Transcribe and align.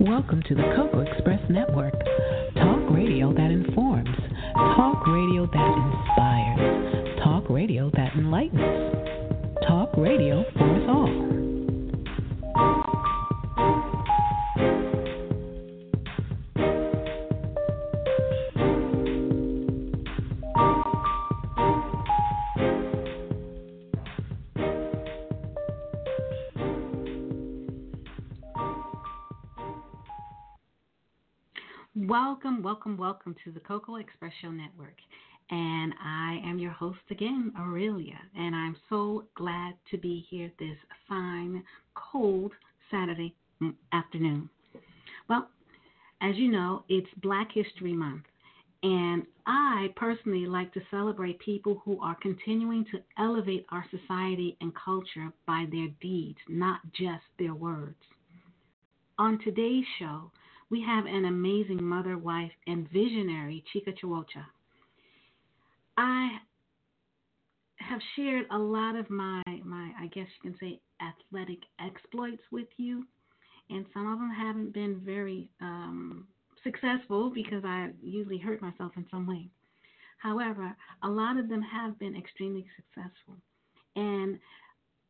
Welcome 0.00 0.42
to 0.48 0.54
the 0.54 0.62
Cocoa 0.76 1.00
Express 1.00 1.40
Network. 1.50 1.94
Talk 2.54 2.90
radio 2.90 3.32
that 3.32 3.50
informs, 3.50 4.08
talk 4.54 5.06
radio 5.06 5.46
that 5.46 5.74
inspires, 5.76 7.18
talk 7.24 7.48
radio 7.50 7.90
that 7.94 8.12
enlightens, 8.14 8.77
Welcome, 32.88 33.04
welcome, 33.04 33.36
to 33.44 33.52
the 33.52 33.60
Cocoa 33.60 33.96
Express 33.96 34.32
Show 34.40 34.50
Network. 34.50 34.94
And 35.50 35.92
I 36.02 36.40
am 36.42 36.58
your 36.58 36.70
host 36.70 36.96
again, 37.10 37.52
Aurelia. 37.60 38.18
And 38.34 38.54
I'm 38.54 38.76
so 38.88 39.24
glad 39.36 39.74
to 39.90 39.98
be 39.98 40.24
here 40.30 40.50
this 40.58 40.78
fine, 41.06 41.62
cold 41.94 42.52
Saturday 42.90 43.34
afternoon. 43.92 44.48
Well, 45.28 45.50
as 46.22 46.36
you 46.36 46.50
know, 46.50 46.84
it's 46.88 47.08
Black 47.20 47.48
History 47.52 47.92
Month. 47.92 48.24
And 48.82 49.24
I 49.46 49.88
personally 49.94 50.46
like 50.46 50.72
to 50.72 50.80
celebrate 50.90 51.38
people 51.40 51.82
who 51.84 52.00
are 52.00 52.16
continuing 52.22 52.86
to 52.86 53.02
elevate 53.18 53.66
our 53.70 53.84
society 53.90 54.56
and 54.62 54.72
culture 54.74 55.30
by 55.46 55.66
their 55.70 55.88
deeds, 56.00 56.38
not 56.48 56.80
just 56.98 57.24
their 57.38 57.54
words. 57.54 58.00
On 59.18 59.38
today's 59.44 59.84
show, 59.98 60.30
we 60.70 60.82
have 60.82 61.06
an 61.06 61.24
amazing 61.24 61.82
mother, 61.82 62.18
wife, 62.18 62.52
and 62.66 62.88
visionary, 62.90 63.64
Chika 63.74 63.94
Chukwuocha. 63.98 64.44
I 65.96 66.38
have 67.76 68.00
shared 68.16 68.46
a 68.50 68.58
lot 68.58 68.96
of 68.96 69.08
my, 69.08 69.42
my, 69.64 69.90
I 69.98 70.06
guess 70.12 70.26
you 70.42 70.50
can 70.50 70.58
say, 70.60 70.80
athletic 71.00 71.60
exploits 71.80 72.42
with 72.52 72.68
you, 72.76 73.06
and 73.70 73.86
some 73.94 74.12
of 74.12 74.18
them 74.18 74.30
haven't 74.30 74.74
been 74.74 75.00
very 75.04 75.48
um, 75.60 76.26
successful 76.62 77.30
because 77.30 77.64
I 77.64 77.90
usually 78.02 78.38
hurt 78.38 78.60
myself 78.60 78.92
in 78.96 79.06
some 79.10 79.26
way. 79.26 79.48
However, 80.18 80.74
a 81.02 81.08
lot 81.08 81.38
of 81.38 81.48
them 81.48 81.62
have 81.62 81.98
been 81.98 82.16
extremely 82.16 82.66
successful. 82.76 83.36
And 83.96 84.38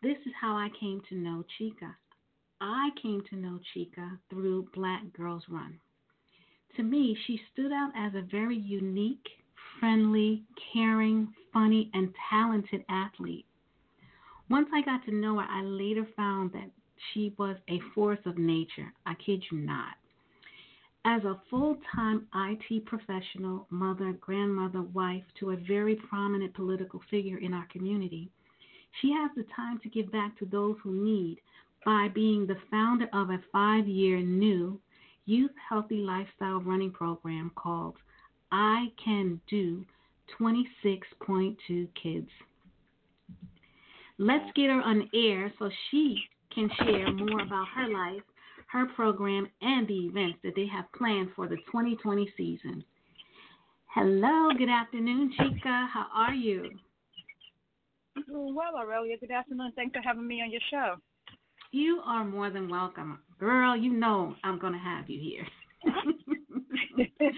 this 0.03 0.17
is 0.27 0.33
how 0.41 0.55
I 0.57 0.69
came 0.79 1.01
to 1.09 1.17
know 1.17 1.45
Chika. 1.59 1.95
I 2.61 2.91
came 3.01 3.23
to 3.31 3.37
know 3.37 3.61
Chika 3.75 4.19
through 4.31 4.69
Black 4.75 5.13
Girls 5.13 5.45
Run. 5.49 5.79
To 6.77 6.83
me, 6.83 7.17
she 7.27 7.41
stood 7.53 7.73
out 7.73 7.93
as 7.97 8.15
a 8.15 8.23
very 8.23 8.57
unique, 8.57 9.29
friendly, 9.79 10.43
caring, 10.73 11.33
funny, 11.53 11.91
and 11.95 12.13
talented 12.31 12.85
athlete. 12.89 13.47
Once 14.51 14.69
I 14.73 14.83
got 14.83 15.05
to 15.05 15.15
know 15.15 15.39
her, 15.39 15.47
I 15.49 15.63
later 15.63 16.07
found 16.17 16.53
that 16.53 16.71
she 17.13 17.35
was 17.39 17.57
a 17.69 17.81
force 17.95 18.19
of 18.25 18.39
nature. 18.39 18.93
I 19.07 19.15
kid 19.15 19.45
you 19.51 19.59
not. 19.59 19.95
As 21.05 21.25
a 21.25 21.41
full 21.49 21.79
time 21.95 22.27
IT 22.35 22.85
professional, 22.87 23.67
mother, 23.71 24.13
grandmother, 24.15 24.83
wife 24.83 25.25
to 25.39 25.51
a 25.51 25.57
very 25.57 25.95
prominent 25.95 26.55
political 26.55 27.01
figure 27.11 27.39
in 27.39 27.55
our 27.55 27.67
community, 27.67 28.31
she 29.01 29.13
has 29.13 29.31
the 29.37 29.45
time 29.55 29.79
to 29.81 29.89
give 29.89 30.11
back 30.11 30.37
to 30.39 30.47
those 30.47 30.77
who 30.83 30.93
need 30.93 31.41
by 31.89 32.07
being 32.15 32.47
the 32.47 32.59
founder 32.71 33.09
of 33.15 33.31
a 33.31 33.39
five 33.51 33.89
year 33.89 34.21
new 34.21 34.79
youth 35.25 35.53
healthy 35.71 36.01
lifestyle 36.01 36.61
running 36.61 36.91
program 36.91 37.51
called 37.57 37.95
I 38.53 38.89
Can 39.03 39.41
Do 39.49 39.87
26.2 40.39 41.89
Kids. 41.95 42.29
Let's 44.19 44.45
get 44.55 44.69
her 44.69 44.83
on 44.83 45.09
air 45.15 45.51
so 45.59 45.71
she 45.91 46.19
can 46.55 46.69
share 46.85 47.11
more 47.11 47.41
about 47.41 47.69
her 47.75 47.89
life, 47.89 48.23
her 48.67 48.85
program, 48.95 49.49
and 49.63 49.89
the 49.89 50.09
events 50.09 50.41
that 50.45 50.55
they 50.55 50.67
have 50.67 50.93
planned 50.93 51.31
for 51.35 51.49
the 51.49 51.57
2020 51.73 52.31
season. 52.37 52.85
Hello, 53.95 54.51
good 54.59 54.69
afternoon, 54.69 55.33
Chika. 55.41 55.89
How 55.89 56.07
are 56.15 56.35
you? 56.35 56.69
Well, 58.29 58.77
Aurelia, 58.77 59.17
good 59.19 59.31
afternoon. 59.31 59.73
Thanks 59.75 59.97
for 59.97 60.03
having 60.03 60.27
me 60.27 60.43
on 60.43 60.51
your 60.51 60.61
show. 60.71 60.97
You 61.71 62.01
are 62.05 62.25
more 62.25 62.51
than 62.51 62.69
welcome. 62.69 63.19
Girl, 63.39 63.77
you 63.77 63.93
know 63.93 64.35
I'm 64.43 64.59
going 64.59 64.73
to 64.73 64.79
have 64.79 65.09
you 65.09 65.21
here. 65.21 65.47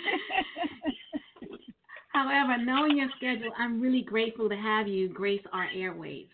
However, 2.13 2.57
knowing 2.63 2.99
your 2.99 3.09
schedule, 3.17 3.51
I'm 3.59 3.81
really 3.81 4.03
grateful 4.03 4.49
to 4.49 4.57
have 4.57 4.87
you 4.87 5.09
grace 5.09 5.43
our 5.53 5.67
airwaves. 5.77 6.29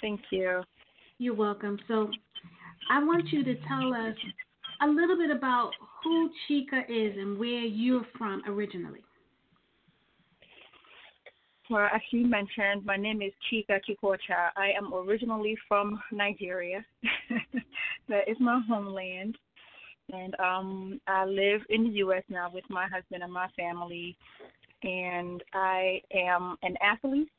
Thank 0.00 0.20
you. 0.30 0.62
You're 1.18 1.34
welcome. 1.34 1.78
So, 1.88 2.10
I 2.90 3.02
want 3.02 3.28
you 3.32 3.44
to 3.44 3.54
tell 3.68 3.94
us 3.94 4.14
a 4.82 4.86
little 4.86 5.16
bit 5.16 5.30
about 5.30 5.70
who 6.02 6.30
Chika 6.48 6.82
is 6.88 7.16
and 7.16 7.38
where 7.38 7.62
you're 7.62 8.06
from 8.18 8.42
originally. 8.46 9.00
As 11.74 12.00
you 12.12 12.26
mentioned, 12.26 12.84
my 12.84 12.96
name 12.96 13.20
is 13.20 13.32
Chika 13.50 13.80
Chukwuocha. 13.88 14.50
I 14.56 14.70
am 14.76 14.94
originally 14.94 15.56
from 15.66 16.00
Nigeria. 16.12 16.84
that 18.08 18.28
is 18.28 18.36
my 18.38 18.60
homeland. 18.68 19.36
And 20.12 20.38
um, 20.38 21.00
I 21.08 21.24
live 21.24 21.62
in 21.68 21.84
the 21.84 21.90
U.S. 21.96 22.22
now 22.28 22.50
with 22.52 22.62
my 22.70 22.86
husband 22.86 23.24
and 23.24 23.32
my 23.32 23.48
family. 23.56 24.16
And 24.84 25.42
I 25.54 26.00
am 26.14 26.56
an 26.62 26.76
athlete. 26.80 27.30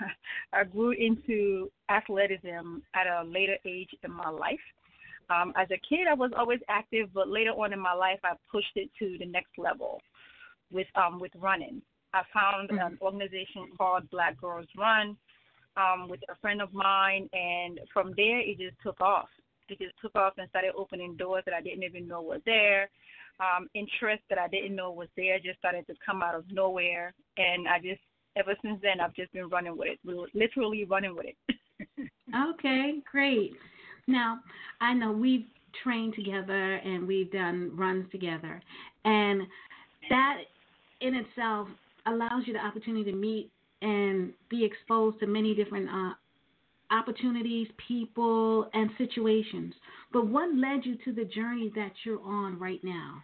I 0.54 0.64
grew 0.64 0.92
into 0.92 1.70
athleticism 1.90 2.78
at 2.94 3.06
a 3.06 3.28
later 3.28 3.58
age 3.66 3.90
in 4.02 4.10
my 4.10 4.30
life. 4.30 4.64
Um, 5.28 5.52
as 5.56 5.68
a 5.70 5.80
kid, 5.86 6.06
I 6.10 6.14
was 6.14 6.30
always 6.36 6.60
active, 6.70 7.10
but 7.12 7.28
later 7.28 7.50
on 7.50 7.74
in 7.74 7.80
my 7.80 7.92
life, 7.92 8.20
I 8.24 8.32
pushed 8.50 8.76
it 8.76 8.88
to 8.98 9.18
the 9.18 9.26
next 9.26 9.58
level 9.58 10.00
with 10.72 10.86
um, 10.94 11.20
with 11.20 11.32
running. 11.38 11.82
I 12.14 12.22
found 12.32 12.70
mm-hmm. 12.70 12.78
an 12.78 12.98
organization 13.02 13.68
called 13.76 14.08
Black 14.10 14.40
Girls 14.40 14.68
Run 14.78 15.16
um, 15.76 16.08
with 16.08 16.20
a 16.30 16.36
friend 16.40 16.62
of 16.62 16.72
mine, 16.72 17.28
and 17.32 17.80
from 17.92 18.14
there 18.16 18.40
it 18.40 18.58
just 18.58 18.76
took 18.82 19.00
off. 19.00 19.28
It 19.68 19.80
just 19.80 19.94
took 20.00 20.14
off 20.14 20.34
and 20.38 20.48
started 20.50 20.72
opening 20.76 21.16
doors 21.16 21.42
that 21.46 21.54
I 21.54 21.60
didn't 21.60 21.82
even 21.82 22.06
know 22.06 22.22
were 22.22 22.40
there. 22.46 22.88
Um, 23.40 23.68
interest 23.74 24.22
that 24.30 24.38
I 24.38 24.46
didn't 24.46 24.76
know 24.76 24.92
was 24.92 25.08
there 25.16 25.38
just 25.40 25.58
started 25.58 25.86
to 25.88 25.94
come 26.06 26.22
out 26.22 26.36
of 26.36 26.44
nowhere, 26.52 27.12
and 27.36 27.66
I 27.66 27.80
just 27.80 28.00
ever 28.36 28.54
since 28.62 28.78
then 28.80 29.00
I've 29.00 29.14
just 29.14 29.32
been 29.32 29.48
running 29.48 29.76
with 29.76 29.88
it, 29.88 30.30
literally 30.34 30.84
running 30.84 31.16
with 31.16 31.26
it. 31.26 31.56
okay, 32.50 33.00
great. 33.10 33.54
Now 34.06 34.38
I 34.80 34.94
know 34.94 35.10
we've 35.10 35.46
trained 35.82 36.14
together 36.14 36.76
and 36.76 37.08
we've 37.08 37.32
done 37.32 37.72
runs 37.74 38.08
together, 38.12 38.62
and 39.04 39.42
that 40.10 40.42
in 41.00 41.16
itself 41.16 41.66
allows 42.06 42.44
you 42.46 42.52
the 42.52 42.64
opportunity 42.64 43.10
to 43.10 43.16
meet 43.16 43.50
and 43.82 44.32
be 44.48 44.64
exposed 44.64 45.20
to 45.20 45.26
many 45.26 45.54
different 45.54 45.88
uh, 45.88 46.14
opportunities, 46.90 47.68
people, 47.88 48.68
and 48.72 48.90
situations. 48.98 49.74
But 50.12 50.26
what 50.26 50.54
led 50.54 50.84
you 50.84 50.96
to 51.04 51.12
the 51.12 51.24
journey 51.24 51.72
that 51.74 51.92
you're 52.04 52.22
on 52.22 52.58
right 52.58 52.82
now? 52.82 53.22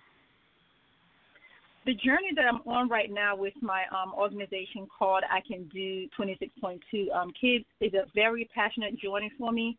The 1.87 1.95
journey 1.95 2.31
that 2.37 2.45
I'm 2.45 2.61
on 2.71 2.89
right 2.89 3.11
now 3.11 3.35
with 3.35 3.55
my 3.63 3.85
um, 3.91 4.13
organization 4.15 4.87
called 4.97 5.25
I 5.31 5.41
Can 5.41 5.65
Do 5.73 6.07
26.2 6.19 7.11
um, 7.15 7.33
Kids 7.41 7.65
is 7.81 7.95
a 7.95 8.05
very 8.15 8.49
passionate 8.55 8.99
journey 8.99 9.33
for 9.39 9.51
me. 9.51 9.79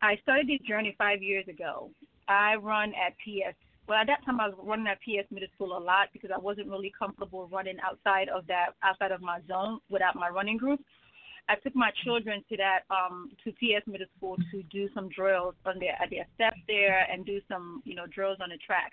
I 0.00 0.16
started 0.22 0.46
this 0.46 0.60
journey 0.66 0.94
five 0.96 1.22
years 1.22 1.46
ago. 1.48 1.90
I 2.28 2.54
run 2.54 2.92
at 2.94 3.14
PS 3.18 3.56
well, 3.86 3.98
at 3.98 4.06
that 4.06 4.24
time 4.24 4.40
I 4.40 4.48
was 4.48 4.56
running 4.62 4.86
at 4.86 5.00
PS 5.00 5.30
Middle 5.30 5.48
School 5.54 5.76
a 5.76 5.78
lot 5.78 6.08
because 6.12 6.30
I 6.34 6.38
wasn't 6.38 6.68
really 6.68 6.92
comfortable 6.98 7.48
running 7.52 7.76
outside 7.84 8.28
of 8.28 8.46
that, 8.46 8.70
outside 8.82 9.12
of 9.12 9.20
my 9.20 9.40
zone 9.46 9.80
without 9.90 10.16
my 10.16 10.28
running 10.28 10.56
group. 10.56 10.80
I 11.48 11.56
took 11.56 11.76
my 11.76 11.90
children 12.04 12.42
to 12.48 12.56
that 12.56 12.80
um 12.90 13.30
to 13.44 13.52
PS 13.52 13.86
Middle 13.86 14.06
School 14.16 14.36
to 14.50 14.62
do 14.64 14.88
some 14.94 15.08
drills 15.10 15.54
on 15.66 15.78
their 15.78 15.92
at 16.02 16.10
their 16.10 16.26
steps 16.34 16.56
there 16.66 17.06
and 17.10 17.26
do 17.26 17.40
some 17.48 17.82
you 17.84 17.94
know 17.94 18.06
drills 18.06 18.38
on 18.42 18.48
the 18.48 18.56
track. 18.58 18.92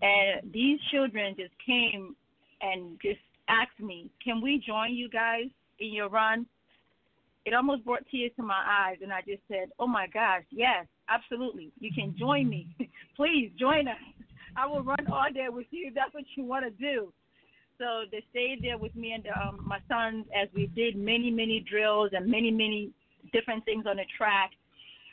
And 0.00 0.52
these 0.52 0.80
children 0.90 1.34
just 1.38 1.52
came 1.64 2.16
and 2.62 2.98
just 3.02 3.20
asked 3.48 3.78
me, 3.78 4.08
"Can 4.24 4.40
we 4.40 4.58
join 4.58 4.94
you 4.94 5.08
guys 5.10 5.46
in 5.78 5.92
your 5.92 6.08
run?" 6.08 6.46
It 7.44 7.54
almost 7.54 7.84
brought 7.84 8.04
tears 8.10 8.32
to 8.36 8.42
my 8.42 8.64
eyes, 8.66 8.98
and 9.02 9.12
I 9.12 9.20
just 9.20 9.42
said, 9.46 9.70
"Oh 9.78 9.86
my 9.86 10.06
gosh, 10.06 10.44
yes, 10.50 10.86
absolutely, 11.08 11.70
you 11.78 11.92
can 11.94 12.16
join 12.16 12.48
me. 12.48 12.66
Please 13.16 13.50
join 13.58 13.88
us. 13.88 13.96
I 14.56 14.66
will 14.66 14.82
run 14.82 15.06
all 15.10 15.26
day 15.32 15.46
with 15.48 15.66
you 15.70 15.88
if 15.88 15.94
that's 15.94 16.14
what 16.14 16.24
you 16.36 16.44
want 16.44 16.64
to 16.64 16.70
do. 16.70 17.12
So 17.78 18.04
they 18.10 18.24
stayed 18.30 18.60
there 18.62 18.78
with 18.78 18.94
me 18.94 19.12
and 19.12 19.26
um, 19.28 19.60
my 19.66 19.78
sons 19.88 20.26
as 20.34 20.48
we 20.54 20.66
did 20.68 20.96
many, 20.96 21.30
many 21.30 21.64
drills 21.68 22.10
and 22.12 22.26
many, 22.30 22.50
many 22.50 22.90
different 23.32 23.64
things 23.64 23.84
on 23.86 23.96
the 23.96 24.04
track 24.16 24.52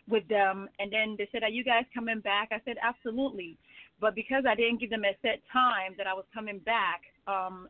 with 0.07 0.27
them. 0.27 0.69
And 0.79 0.91
then 0.91 1.15
they 1.17 1.27
said, 1.31 1.44
"Are 1.44 1.50
you 1.50 1.63
guys 1.63 1.83
coming 1.94 2.21
back?" 2.21 2.50
I 2.51 2.61
said, 2.63 2.77
"Absolutely." 2.81 3.57
But 4.00 4.15
because 4.15 4.44
I 4.47 4.55
didn't 4.55 4.79
give 4.79 4.89
them 4.89 5.03
a 5.03 5.15
set 5.21 5.41
time 5.51 5.95
that 5.97 6.07
I 6.07 6.13
was 6.13 6.25
coming 6.33 6.59
back, 6.59 7.01
um, 7.27 7.67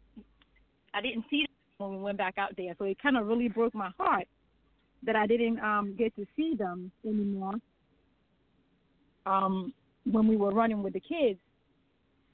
I 0.93 1.01
didn't 1.01 1.25
see 1.29 1.45
them 1.45 1.89
when 1.89 1.97
we 1.97 2.03
went 2.03 2.17
back 2.17 2.37
out 2.37 2.55
there. 2.55 2.75
So 2.77 2.85
it 2.85 3.01
kind 3.01 3.17
of 3.17 3.27
really 3.27 3.49
broke 3.49 3.73
my 3.73 3.89
heart 3.97 4.27
that 5.03 5.15
I 5.15 5.25
didn't 5.25 5.59
um, 5.59 5.95
get 5.97 6.15
to 6.15 6.25
see 6.35 6.55
them 6.55 6.91
anymore 7.05 7.55
um, 9.25 9.73
when 10.09 10.27
we 10.27 10.35
were 10.35 10.51
running 10.51 10.83
with 10.83 10.93
the 10.93 10.99
kids. 10.99 11.39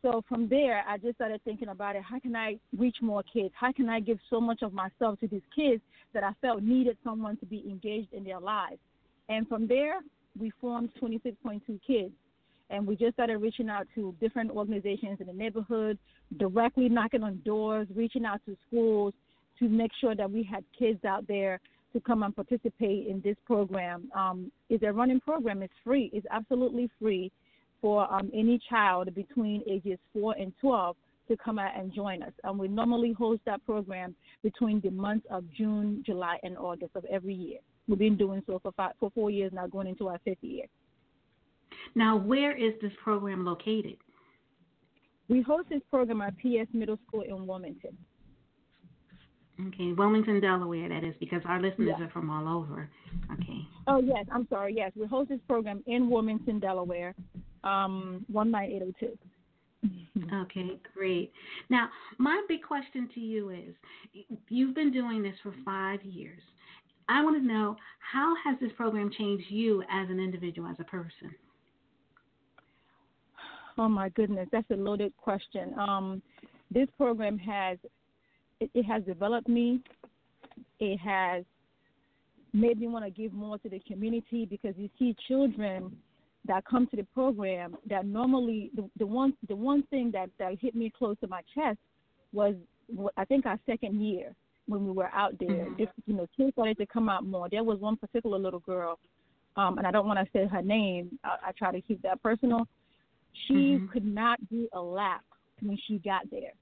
So 0.01 0.23
from 0.29 0.47
there, 0.47 0.83
I 0.87 0.97
just 0.97 1.15
started 1.15 1.41
thinking 1.43 1.69
about 1.69 1.95
it. 1.95 2.03
How 2.03 2.19
can 2.19 2.35
I 2.35 2.57
reach 2.77 2.97
more 3.01 3.23
kids? 3.23 3.53
How 3.59 3.71
can 3.71 3.89
I 3.89 3.99
give 3.99 4.17
so 4.29 4.39
much 4.39 4.61
of 4.61 4.73
myself 4.73 5.19
to 5.19 5.27
these 5.27 5.41
kids 5.53 5.81
that 6.13 6.23
I 6.23 6.31
felt 6.41 6.63
needed 6.63 6.97
someone 7.03 7.35
to 7.37 7.45
be 7.45 7.63
engaged 7.67 8.13
in 8.13 8.23
their 8.23 8.39
lives? 8.39 8.79
And 9.27 9.47
from 9.47 9.67
there, 9.67 9.99
we 10.39 10.51
formed 10.61 10.91
26.2 11.01 11.61
Kids. 11.85 12.13
And 12.71 12.85
we 12.85 12.95
just 12.95 13.13
started 13.13 13.39
reaching 13.39 13.67
out 13.67 13.87
to 13.95 14.15
different 14.21 14.51
organizations 14.51 15.19
in 15.19 15.27
the 15.27 15.33
neighborhood, 15.33 15.97
directly 16.37 16.87
knocking 16.87 17.23
on 17.23 17.41
doors, 17.43 17.87
reaching 17.95 18.25
out 18.25 18.41
to 18.45 18.55
schools 18.67 19.13
to 19.57 19.67
make 19.67 19.91
sure 19.99 20.15
that 20.15 20.29
we 20.29 20.43
had 20.43 20.63
kids 20.77 21.03
out 21.03 21.27
there 21.27 21.59
to 21.93 21.99
come 21.99 22.21
and 22.21 22.35
participate 22.35 23.07
in 23.07 23.21
this 23.23 23.35
program. 23.45 24.09
Um, 24.15 24.51
it's 24.69 24.83
a 24.83 24.93
running 24.93 25.19
program. 25.19 25.63
It's 25.63 25.73
free. 25.83 26.11
It's 26.13 26.27
absolutely 26.31 26.89
free 27.01 27.31
for 27.81 28.11
um, 28.13 28.29
any 28.33 28.59
child 28.69 29.13
between 29.15 29.63
ages 29.69 29.99
4 30.13 30.35
and 30.37 30.53
12 30.61 30.95
to 31.29 31.37
come 31.37 31.59
out 31.59 31.77
and 31.77 31.93
join 31.93 32.23
us. 32.23 32.33
And 32.43 32.57
we 32.57 32.67
normally 32.67 33.13
host 33.13 33.41
that 33.45 33.63
program 33.65 34.15
between 34.43 34.81
the 34.81 34.89
months 34.89 35.25
of 35.29 35.43
June, 35.55 36.03
July, 36.05 36.37
and 36.43 36.57
August 36.57 36.95
of 36.95 37.05
every 37.05 37.33
year. 37.33 37.59
We've 37.87 37.99
been 37.99 38.17
doing 38.17 38.43
so 38.45 38.59
for 38.61 38.71
five, 38.73 38.93
for 38.99 39.11
four 39.11 39.31
years 39.31 39.51
now, 39.53 39.67
going 39.67 39.87
into 39.87 40.07
our 40.07 40.19
fifth 40.25 40.43
year. 40.43 40.65
Now, 41.95 42.17
where 42.17 42.55
is 42.55 42.73
this 42.81 42.91
program 43.03 43.45
located? 43.45 43.97
We 45.27 45.41
host 45.41 45.69
this 45.69 45.81
program 45.89 46.21
at 46.21 46.37
PS 46.37 46.71
Middle 46.73 46.97
School 47.07 47.21
in 47.21 47.45
Wilmington. 47.45 47.95
Okay, 49.67 49.91
Wilmington, 49.91 50.39
Delaware, 50.39 50.87
that 50.87 51.03
is, 51.03 51.13
because 51.19 51.41
our 51.45 51.61
listeners 51.61 51.95
yeah. 51.99 52.05
are 52.05 52.09
from 52.11 52.29
all 52.29 52.47
over. 52.47 52.89
Okay. 53.33 53.67
Oh, 53.87 53.99
yes, 53.99 54.25
I'm 54.31 54.47
sorry. 54.49 54.73
Yes, 54.75 54.93
we 54.95 55.05
host 55.05 55.29
this 55.29 55.39
program 55.47 55.83
in 55.85 56.09
Wilmington, 56.09 56.59
Delaware, 56.59 57.13
um, 57.63 58.25
19802. 58.31 59.17
Okay, 60.33 60.77
great. 60.93 61.31
Now, 61.69 61.89
my 62.17 62.43
big 62.47 62.63
question 62.63 63.09
to 63.13 63.19
you 63.19 63.49
is 63.49 63.73
you've 64.49 64.75
been 64.75 64.91
doing 64.91 65.23
this 65.23 65.35
for 65.41 65.53
five 65.63 66.03
years. 66.03 66.41
I 67.07 67.23
want 67.23 67.41
to 67.41 67.45
know 67.45 67.75
how 67.99 68.35
has 68.43 68.59
this 68.59 68.71
program 68.75 69.09
changed 69.17 69.45
you 69.49 69.81
as 69.83 70.09
an 70.09 70.19
individual, 70.19 70.69
as 70.69 70.75
a 70.79 70.83
person? 70.83 71.33
Oh 73.77 73.87
my 73.87 74.09
goodness, 74.09 74.47
that's 74.51 74.69
a 74.71 74.75
loaded 74.75 75.15
question. 75.15 75.73
Um, 75.79 76.21
this 76.69 76.87
program 76.97 77.37
has 77.37 77.77
it, 78.59 78.69
it 78.73 78.83
has 78.83 79.03
developed 79.03 79.47
me. 79.47 79.79
It 80.79 80.97
has 80.97 81.45
made 82.51 82.79
me 82.79 82.87
want 82.87 83.05
to 83.05 83.11
give 83.11 83.33
more 83.33 83.57
to 83.59 83.69
the 83.69 83.79
community 83.79 84.45
because 84.45 84.73
you 84.77 84.89
see 84.99 85.15
children 85.27 85.95
that 86.49 86.65
come 86.65 86.87
to 86.87 86.97
the 86.97 87.03
program 87.13 87.77
that 87.89 88.05
normally 88.05 88.71
the, 88.75 88.89
the 88.97 89.05
one 89.05 89.33
the 89.47 89.55
one 89.55 89.83
thing 89.83 90.11
that 90.11 90.29
that 90.39 90.57
hit 90.59 90.75
me 90.75 90.91
close 90.95 91.15
to 91.21 91.27
my 91.27 91.41
chest 91.55 91.77
was 92.33 92.55
I 93.15 93.23
think 93.23 93.45
our 93.45 93.59
second 93.65 94.01
year 94.01 94.35
when 94.69 94.85
we 94.85 94.91
were 94.91 95.09
out 95.13 95.37
there. 95.39 95.49
Mm-hmm. 95.49 95.81
If 95.81 95.89
you 96.05 96.15
know, 96.15 96.27
kids 96.37 96.53
started 96.53 96.77
to 96.77 96.85
come 96.85 97.09
out 97.09 97.25
more. 97.25 97.49
There 97.49 97.63
was 97.63 97.79
one 97.79 97.97
particular 97.97 98.37
little 98.37 98.59
girl, 98.59 98.99
um, 99.57 99.77
and 99.77 99.85
I 99.85 99.91
don't 99.91 100.07
want 100.07 100.19
to 100.19 100.25
say 100.31 100.47
her 100.47 100.61
name. 100.61 101.17
I, 101.23 101.49
I 101.49 101.51
try 101.57 101.71
to 101.71 101.81
keep 101.81 102.01
that 102.03 102.21
personal. 102.21 102.67
She 103.47 103.53
mm-hmm. 103.53 103.87
could 103.87 104.05
not 104.05 104.39
do 104.49 104.67
a 104.73 104.79
lap 104.79 105.23
when 105.61 105.77
she 105.87 105.99
got 105.99 106.29
there. 106.31 106.53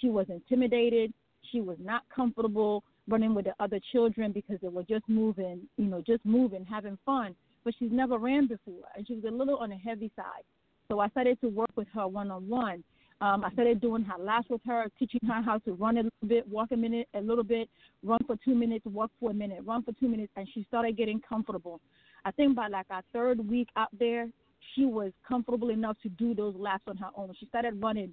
She 0.00 0.08
was 0.08 0.26
intimidated. 0.28 1.12
She 1.50 1.60
was 1.60 1.76
not 1.80 2.02
comfortable 2.14 2.84
running 3.08 3.34
with 3.34 3.46
the 3.46 3.54
other 3.58 3.80
children 3.90 4.32
because 4.32 4.58
they 4.62 4.68
were 4.68 4.84
just 4.84 5.08
moving, 5.08 5.62
you 5.76 5.86
know, 5.86 6.02
just 6.06 6.24
moving, 6.24 6.64
having 6.64 6.98
fun. 7.04 7.34
But 7.64 7.74
she's 7.78 7.92
never 7.92 8.18
ran 8.18 8.46
before, 8.48 8.84
and 8.96 9.06
she 9.06 9.14
was 9.14 9.24
a 9.24 9.30
little 9.30 9.56
on 9.56 9.70
the 9.70 9.76
heavy 9.76 10.10
side. 10.16 10.44
So 10.88 10.98
I 11.00 11.08
started 11.08 11.40
to 11.40 11.48
work 11.48 11.70
with 11.76 11.88
her 11.94 12.06
one 12.08 12.30
on 12.30 12.48
one 12.48 12.82
um, 13.22 13.44
I 13.44 13.52
started 13.52 13.80
doing 13.80 14.02
her 14.02 14.20
laps 14.20 14.48
with 14.50 14.60
her, 14.66 14.86
teaching 14.98 15.20
her 15.28 15.40
how 15.42 15.58
to 15.58 15.74
run 15.74 15.96
a 15.96 16.02
little 16.02 16.26
bit, 16.26 16.48
walk 16.48 16.72
a 16.72 16.76
minute, 16.76 17.06
a 17.14 17.20
little 17.20 17.44
bit, 17.44 17.70
run 18.02 18.18
for 18.26 18.34
two 18.44 18.52
minutes, 18.52 18.84
walk 18.84 19.12
for 19.20 19.30
a 19.30 19.34
minute, 19.34 19.60
run 19.64 19.84
for 19.84 19.92
two 19.92 20.08
minutes, 20.08 20.32
and 20.34 20.48
she 20.52 20.64
started 20.66 20.96
getting 20.96 21.20
comfortable. 21.20 21.80
I 22.24 22.32
think 22.32 22.56
by 22.56 22.66
like 22.66 22.86
our 22.90 23.02
third 23.12 23.48
week 23.48 23.68
out 23.76 23.90
there, 23.96 24.28
she 24.74 24.86
was 24.86 25.12
comfortable 25.26 25.70
enough 25.70 25.96
to 26.02 26.08
do 26.08 26.34
those 26.34 26.56
laps 26.56 26.82
on 26.88 26.96
her 26.96 27.10
own. 27.16 27.32
She 27.38 27.46
started 27.46 27.80
running 27.80 28.12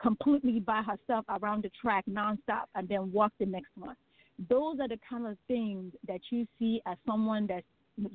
completely 0.00 0.60
by 0.60 0.82
herself 0.82 1.24
around 1.28 1.64
the 1.64 1.70
track 1.80 2.04
nonstop 2.08 2.66
and 2.76 2.88
then 2.88 3.10
walk 3.10 3.32
the 3.40 3.46
next 3.46 3.70
one. 3.76 3.96
Those 4.48 4.78
are 4.78 4.86
the 4.86 5.00
kind 5.08 5.26
of 5.26 5.36
things 5.48 5.92
that 6.06 6.20
you 6.30 6.46
see 6.60 6.80
as 6.86 6.96
someone 7.04 7.48
that's 7.48 7.66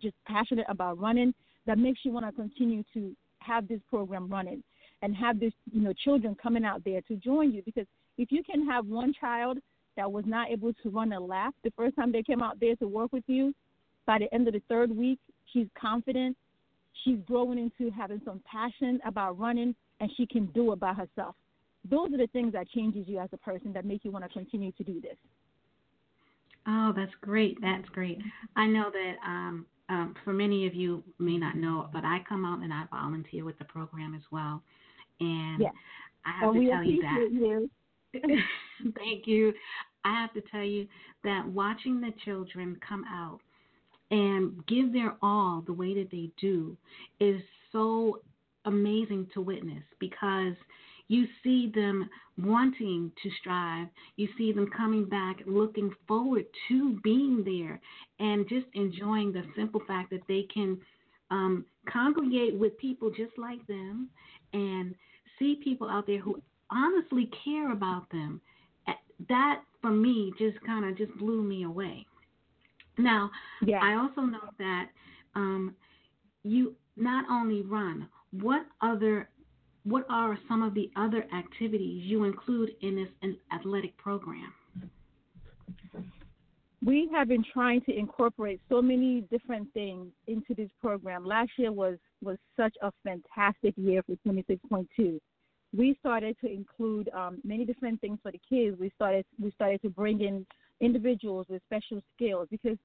just 0.01 0.15
passionate 0.27 0.65
about 0.69 0.99
running 0.99 1.33
that 1.65 1.77
makes 1.77 1.99
you 2.03 2.11
want 2.11 2.25
to 2.25 2.31
continue 2.31 2.83
to 2.93 3.15
have 3.39 3.67
this 3.67 3.79
program 3.89 4.27
running 4.29 4.63
and 5.01 5.15
have 5.15 5.39
this, 5.39 5.53
you 5.71 5.81
know, 5.81 5.93
children 5.93 6.35
coming 6.41 6.63
out 6.63 6.83
there 6.83 7.01
to 7.01 7.15
join 7.15 7.51
you. 7.51 7.61
Because 7.63 7.85
if 8.17 8.31
you 8.31 8.43
can 8.43 8.67
have 8.67 8.85
one 8.85 9.13
child 9.19 9.57
that 9.97 10.11
was 10.11 10.23
not 10.27 10.49
able 10.49 10.73
to 10.83 10.89
run 10.89 11.11
a 11.13 11.19
lap 11.19 11.53
the 11.63 11.71
first 11.71 11.95
time 11.95 12.11
they 12.11 12.23
came 12.23 12.41
out 12.41 12.59
there 12.59 12.75
to 12.77 12.87
work 12.87 13.11
with 13.11 13.23
you, 13.27 13.53
by 14.05 14.19
the 14.19 14.33
end 14.33 14.47
of 14.47 14.53
the 14.53 14.61
third 14.67 14.95
week, 14.95 15.19
she's 15.51 15.67
confident, 15.79 16.35
she's 17.03 17.17
growing 17.27 17.57
into 17.57 17.91
having 17.91 18.21
some 18.25 18.41
passion 18.49 18.99
about 19.05 19.37
running, 19.39 19.75
and 19.99 20.09
she 20.17 20.25
can 20.25 20.47
do 20.47 20.71
it 20.73 20.79
by 20.79 20.93
herself. 20.93 21.35
Those 21.89 22.13
are 22.13 22.17
the 22.17 22.27
things 22.27 22.53
that 22.53 22.69
changes 22.69 23.07
you 23.07 23.19
as 23.19 23.29
a 23.33 23.37
person 23.37 23.73
that 23.73 23.85
make 23.85 24.03
you 24.03 24.11
want 24.11 24.25
to 24.25 24.29
continue 24.29 24.71
to 24.73 24.83
do 24.83 25.01
this. 25.01 25.17
Oh, 26.67 26.93
that's 26.95 27.13
great. 27.21 27.57
That's 27.61 27.87
great. 27.89 28.19
I 28.55 28.67
know 28.67 28.91
that 28.91 29.15
um, 29.25 29.65
um, 29.89 30.15
for 30.23 30.31
many 30.31 30.67
of 30.67 30.75
you 30.75 31.03
may 31.19 31.37
not 31.37 31.57
know, 31.57 31.89
but 31.91 32.03
I 32.05 32.19
come 32.27 32.45
out 32.45 32.59
and 32.59 32.71
I 32.71 32.83
volunteer 32.91 33.43
with 33.43 33.57
the 33.59 33.65
program 33.65 34.13
as 34.15 34.21
well. 34.31 34.61
And 35.19 35.61
yes. 35.61 35.73
I 36.25 36.31
have 36.39 36.53
to 36.53 36.69
tell 36.69 36.83
you 36.83 37.01
that. 37.01 37.29
You. 37.31 37.69
Thank 38.95 39.27
you. 39.27 39.53
I 40.03 40.21
have 40.21 40.33
to 40.33 40.41
tell 40.51 40.63
you 40.63 40.87
that 41.23 41.47
watching 41.47 42.01
the 42.01 42.11
children 42.25 42.77
come 42.87 43.03
out 43.09 43.39
and 44.09 44.65
give 44.67 44.91
their 44.93 45.15
all 45.21 45.63
the 45.65 45.73
way 45.73 45.93
that 45.95 46.11
they 46.11 46.29
do 46.39 46.75
is 47.19 47.41
so 47.71 48.19
amazing 48.65 49.27
to 49.33 49.41
witness 49.41 49.83
because 49.99 50.53
you 51.11 51.27
see 51.43 51.69
them 51.75 52.09
wanting 52.37 53.11
to 53.21 53.29
strive. 53.41 53.87
You 54.15 54.29
see 54.37 54.53
them 54.53 54.69
coming 54.75 55.03
back, 55.03 55.41
looking 55.45 55.91
forward 56.07 56.45
to 56.69 56.97
being 57.03 57.43
there, 57.43 57.81
and 58.19 58.47
just 58.47 58.67
enjoying 58.75 59.33
the 59.33 59.43
simple 59.53 59.81
fact 59.85 60.09
that 60.11 60.25
they 60.29 60.47
can 60.53 60.77
um, 61.29 61.65
congregate 61.91 62.55
with 62.57 62.77
people 62.77 63.09
just 63.09 63.37
like 63.37 63.65
them 63.67 64.09
and 64.53 64.95
see 65.37 65.59
people 65.61 65.89
out 65.89 66.07
there 66.07 66.19
who 66.19 66.41
honestly 66.71 67.29
care 67.43 67.73
about 67.73 68.09
them, 68.11 68.39
that 69.27 69.63
for 69.81 69.91
me 69.91 70.31
just 70.39 70.57
kind 70.65 70.85
of 70.85 70.97
just 70.97 71.13
blew 71.17 71.43
me 71.43 71.63
away. 71.63 72.05
Now, 72.97 73.29
yeah. 73.65 73.79
I 73.83 73.95
also 73.95 74.21
know 74.21 74.47
that 74.59 74.85
um, 75.35 75.75
you 76.43 76.73
not 76.95 77.25
only 77.29 77.63
run. 77.63 78.07
What 78.31 78.65
other, 78.81 79.27
what 79.83 80.05
are 80.09 80.37
some 80.47 80.63
of 80.63 80.73
the 80.73 80.89
other 80.95 81.25
activities 81.33 82.03
you 82.05 82.23
include 82.23 82.71
in 82.81 82.95
this 82.95 83.35
athletic 83.53 83.97
program? 83.97 84.53
We 86.83 87.09
have 87.13 87.27
been 87.27 87.43
trying 87.53 87.81
to 87.81 87.95
incorporate 87.95 88.59
so 88.67 88.81
many 88.81 89.21
different 89.31 89.71
things 89.73 90.07
into 90.27 90.55
this 90.55 90.69
program. 90.81 91.25
Last 91.25 91.51
year 91.57 91.71
was 91.71 91.97
was 92.23 92.37
such 92.57 92.75
a 92.81 92.91
fantastic 93.03 93.73
year 93.77 94.01
for 94.03 94.15
26.2 94.27 95.19
we 95.75 95.95
started 95.99 96.35
to 96.41 96.51
include 96.51 97.09
um, 97.13 97.39
many 97.43 97.65
different 97.65 98.01
things 98.01 98.19
for 98.21 98.31
the 98.31 98.41
kids. 98.49 98.77
We 98.79 98.91
started 98.95 99.25
we 99.39 99.51
started 99.51 99.81
to 99.83 99.89
bring 99.89 100.21
in 100.21 100.45
individuals 100.81 101.47
with 101.49 101.61
special 101.63 102.01
skills 102.15 102.47
because 102.51 102.77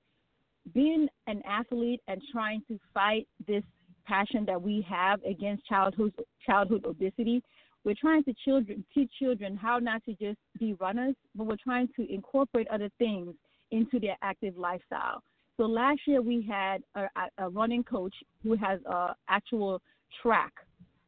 being 0.74 1.08
an 1.26 1.42
athlete 1.48 2.00
and 2.08 2.20
trying 2.32 2.62
to 2.68 2.78
fight 2.92 3.26
this 3.46 3.62
passion 4.06 4.44
that 4.46 4.60
we 4.60 4.86
have 4.88 5.20
against 5.24 5.66
childhood 5.66 6.12
childhood 6.44 6.84
obesity, 6.86 7.42
we're 7.84 7.94
trying 8.00 8.24
to 8.24 8.34
children 8.44 8.84
teach 8.94 9.10
children 9.18 9.56
how 9.56 9.78
not 9.78 10.04
to 10.04 10.12
just 10.14 10.38
be 10.58 10.74
runners, 10.74 11.14
but 11.34 11.46
we're 11.46 11.56
trying 11.62 11.88
to 11.96 12.12
incorporate 12.12 12.68
other 12.68 12.90
things 12.98 13.34
into 13.70 13.98
their 14.00 14.16
active 14.22 14.56
lifestyle. 14.56 15.22
So 15.56 15.64
last 15.64 16.00
year 16.06 16.22
we 16.22 16.46
had 16.48 16.82
a, 16.94 17.08
a 17.38 17.48
running 17.48 17.82
coach 17.82 18.14
who 18.42 18.56
has 18.56 18.80
a 18.84 19.14
actual 19.28 19.80
track 20.22 20.52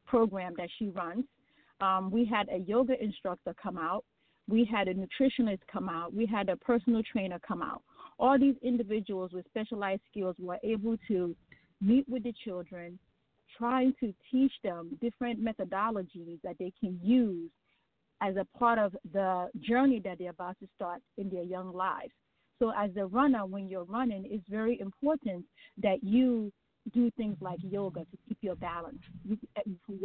program 0.07 0.55
that 0.57 0.69
she 0.79 0.89
runs 0.89 1.25
um, 1.81 2.11
we 2.11 2.25
had 2.25 2.49
a 2.49 2.59
yoga 2.59 3.01
instructor 3.03 3.55
come 3.61 3.79
out. 3.79 4.05
We 4.49 4.65
had 4.65 4.89
a 4.89 4.95
nutritionist 4.95 5.61
come 5.71 5.89
out. 5.89 6.15
We 6.15 6.27
had 6.27 6.49
a 6.49 6.57
personal 6.57 7.03
trainer 7.03 7.39
come 7.47 7.63
out. 7.63 7.83
All 8.19 8.39
these 8.39 8.57
individuals 8.63 9.33
with 9.33 9.47
specialized 9.47 10.03
skills 10.11 10.35
were 10.39 10.59
able 10.65 10.97
to 11.09 11.37
meet 11.81 12.09
with 12.09 12.25
the 12.25 12.35
children, 12.45 12.99
trying 13.57 13.95
to 14.01 14.13
teach 14.31 14.53
them 14.63 14.99
different 15.01 15.43
methodologies 15.43 16.41
that 16.43 16.57
they 16.59 16.73
can 16.81 16.99
use 17.03 17.51
as 18.21 18.37
a 18.37 18.47
part 18.59 18.79
of 18.79 18.97
the 19.13 19.49
journey 19.61 20.01
that 20.01 20.19
they're 20.19 20.31
about 20.31 20.59
to 20.61 20.69
start 20.75 21.01
in 21.17 21.31
their 21.31 21.45
young 21.45 21.73
lives. 21.73 22.13
So, 22.59 22.73
as 22.77 22.91
a 22.97 23.07
runner, 23.07 23.47
when 23.47 23.69
you're 23.69 23.85
running, 23.85 24.27
it's 24.29 24.49
very 24.49 24.81
important 24.81 25.45
that 25.81 26.03
you 26.03 26.53
do 26.93 27.11
things 27.13 27.37
like 27.41 27.59
yoga 27.63 28.01
to 28.01 28.19
keep 28.27 28.39
your 28.41 28.57
balance. 28.57 28.99
You, 29.25 29.39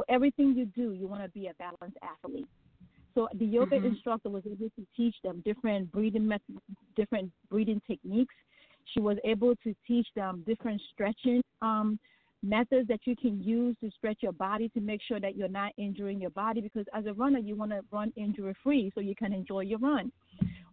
everything 0.09 0.53
you 0.55 0.65
do, 0.65 0.91
you 0.91 1.07
want 1.07 1.23
to 1.23 1.29
be 1.29 1.47
a 1.47 1.53
balanced 1.55 1.97
athlete. 2.03 2.47
So 3.15 3.27
the 3.37 3.45
yoga 3.45 3.77
mm-hmm. 3.77 3.87
instructor 3.87 4.29
was 4.29 4.43
able 4.45 4.69
to 4.69 4.87
teach 4.95 5.15
them 5.23 5.41
different 5.45 5.91
breathing 5.91 6.27
methods, 6.27 6.59
different 6.95 7.31
breathing 7.49 7.81
techniques. 7.87 8.33
She 8.93 8.99
was 8.99 9.17
able 9.23 9.55
to 9.57 9.75
teach 9.87 10.07
them 10.15 10.43
different 10.45 10.81
stretching 10.93 11.41
um, 11.61 11.99
methods 12.43 12.87
that 12.89 12.99
you 13.05 13.15
can 13.15 13.41
use 13.41 13.75
to 13.81 13.89
stretch 13.91 14.17
your 14.21 14.33
body 14.33 14.69
to 14.69 14.81
make 14.81 15.01
sure 15.07 15.19
that 15.19 15.35
you're 15.35 15.47
not 15.47 15.71
injuring 15.77 16.19
your 16.19 16.29
body 16.31 16.61
because 16.61 16.85
as 16.93 17.05
a 17.05 17.13
runner 17.13 17.39
you 17.39 17.55
want 17.55 17.71
to 17.71 17.79
run 17.91 18.11
injury 18.17 18.53
free 18.63 18.91
so 18.93 19.01
you 19.01 19.15
can 19.15 19.33
enjoy 19.33 19.61
your 19.61 19.79
run. 19.79 20.11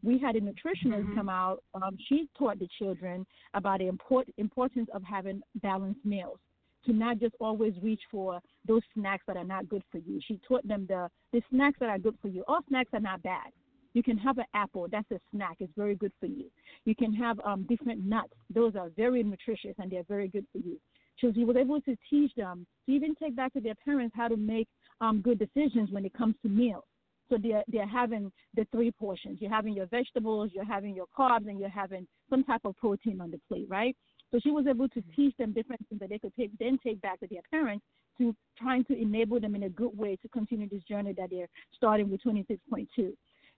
We 0.02 0.18
had 0.18 0.34
a 0.34 0.40
nutritionist 0.40 1.04
mm-hmm. 1.04 1.16
come 1.16 1.28
out 1.28 1.62
um, 1.74 1.96
she 2.08 2.28
taught 2.36 2.58
the 2.58 2.68
children 2.78 3.24
about 3.54 3.78
the 3.78 3.86
import, 3.86 4.28
importance 4.36 4.88
of 4.92 5.02
having 5.04 5.42
balanced 5.62 6.04
meals 6.04 6.38
to 6.86 6.92
not 6.92 7.18
just 7.18 7.34
always 7.40 7.74
reach 7.82 8.00
for 8.10 8.40
those 8.66 8.82
snacks 8.94 9.22
that 9.26 9.36
are 9.36 9.44
not 9.44 9.68
good 9.68 9.82
for 9.92 9.98
you. 9.98 10.18
She 10.26 10.40
taught 10.48 10.66
them 10.66 10.86
the 10.88 11.08
the 11.32 11.42
snacks 11.50 11.78
that 11.80 11.90
are 11.90 11.98
good 11.98 12.16
for 12.20 12.28
you. 12.28 12.42
All 12.48 12.60
snacks 12.68 12.90
are 12.94 13.00
not 13.00 13.22
bad 13.22 13.52
you 13.94 14.02
can 14.02 14.16
have 14.16 14.38
an 14.38 14.44
apple 14.54 14.86
that's 14.90 15.10
a 15.10 15.20
snack 15.30 15.56
it's 15.60 15.72
very 15.76 15.94
good 15.94 16.12
for 16.20 16.26
you 16.26 16.46
you 16.84 16.94
can 16.94 17.12
have 17.12 17.40
um, 17.44 17.64
different 17.68 18.04
nuts 18.04 18.32
those 18.54 18.76
are 18.76 18.90
very 18.96 19.22
nutritious 19.22 19.74
and 19.78 19.90
they're 19.90 20.04
very 20.08 20.28
good 20.28 20.46
for 20.52 20.58
you 20.58 20.78
so 21.20 21.30
he 21.30 21.44
was 21.44 21.56
able 21.56 21.80
to 21.82 21.96
teach 22.08 22.34
them 22.34 22.66
to 22.86 22.92
even 22.92 23.14
take 23.14 23.36
back 23.36 23.52
to 23.52 23.60
their 23.60 23.74
parents 23.84 24.14
how 24.16 24.28
to 24.28 24.36
make 24.36 24.68
um, 25.00 25.20
good 25.20 25.38
decisions 25.38 25.90
when 25.90 26.04
it 26.04 26.14
comes 26.14 26.34
to 26.42 26.48
meals. 26.48 26.84
So 27.28 27.36
they're 27.40 27.62
they're 27.68 27.86
having 27.86 28.32
the 28.54 28.66
three 28.72 28.90
portions. 28.90 29.38
You're 29.40 29.52
having 29.52 29.74
your 29.74 29.86
vegetables, 29.86 30.50
you're 30.52 30.64
having 30.64 30.96
your 30.96 31.06
carbs, 31.16 31.48
and 31.48 31.60
you're 31.60 31.68
having 31.68 32.06
some 32.28 32.42
type 32.42 32.62
of 32.64 32.76
protein 32.76 33.20
on 33.20 33.30
the 33.30 33.40
plate, 33.48 33.66
right? 33.68 33.96
So 34.32 34.40
she 34.42 34.50
was 34.50 34.66
able 34.66 34.88
to 34.88 35.02
teach 35.14 35.36
them 35.36 35.52
different 35.52 35.86
things 35.88 36.00
that 36.00 36.08
they 36.08 36.18
could 36.18 36.34
take, 36.34 36.50
then 36.58 36.78
take 36.84 37.00
back 37.00 37.20
to 37.20 37.28
their 37.28 37.42
parents 37.50 37.84
to 38.18 38.34
trying 38.58 38.84
to 38.84 39.00
enable 39.00 39.40
them 39.40 39.54
in 39.54 39.64
a 39.64 39.68
good 39.68 39.96
way 39.96 40.16
to 40.16 40.28
continue 40.28 40.68
this 40.68 40.82
journey 40.84 41.12
that 41.14 41.30
they're 41.30 41.48
starting 41.74 42.10
with 42.10 42.20
26.2. 42.22 43.12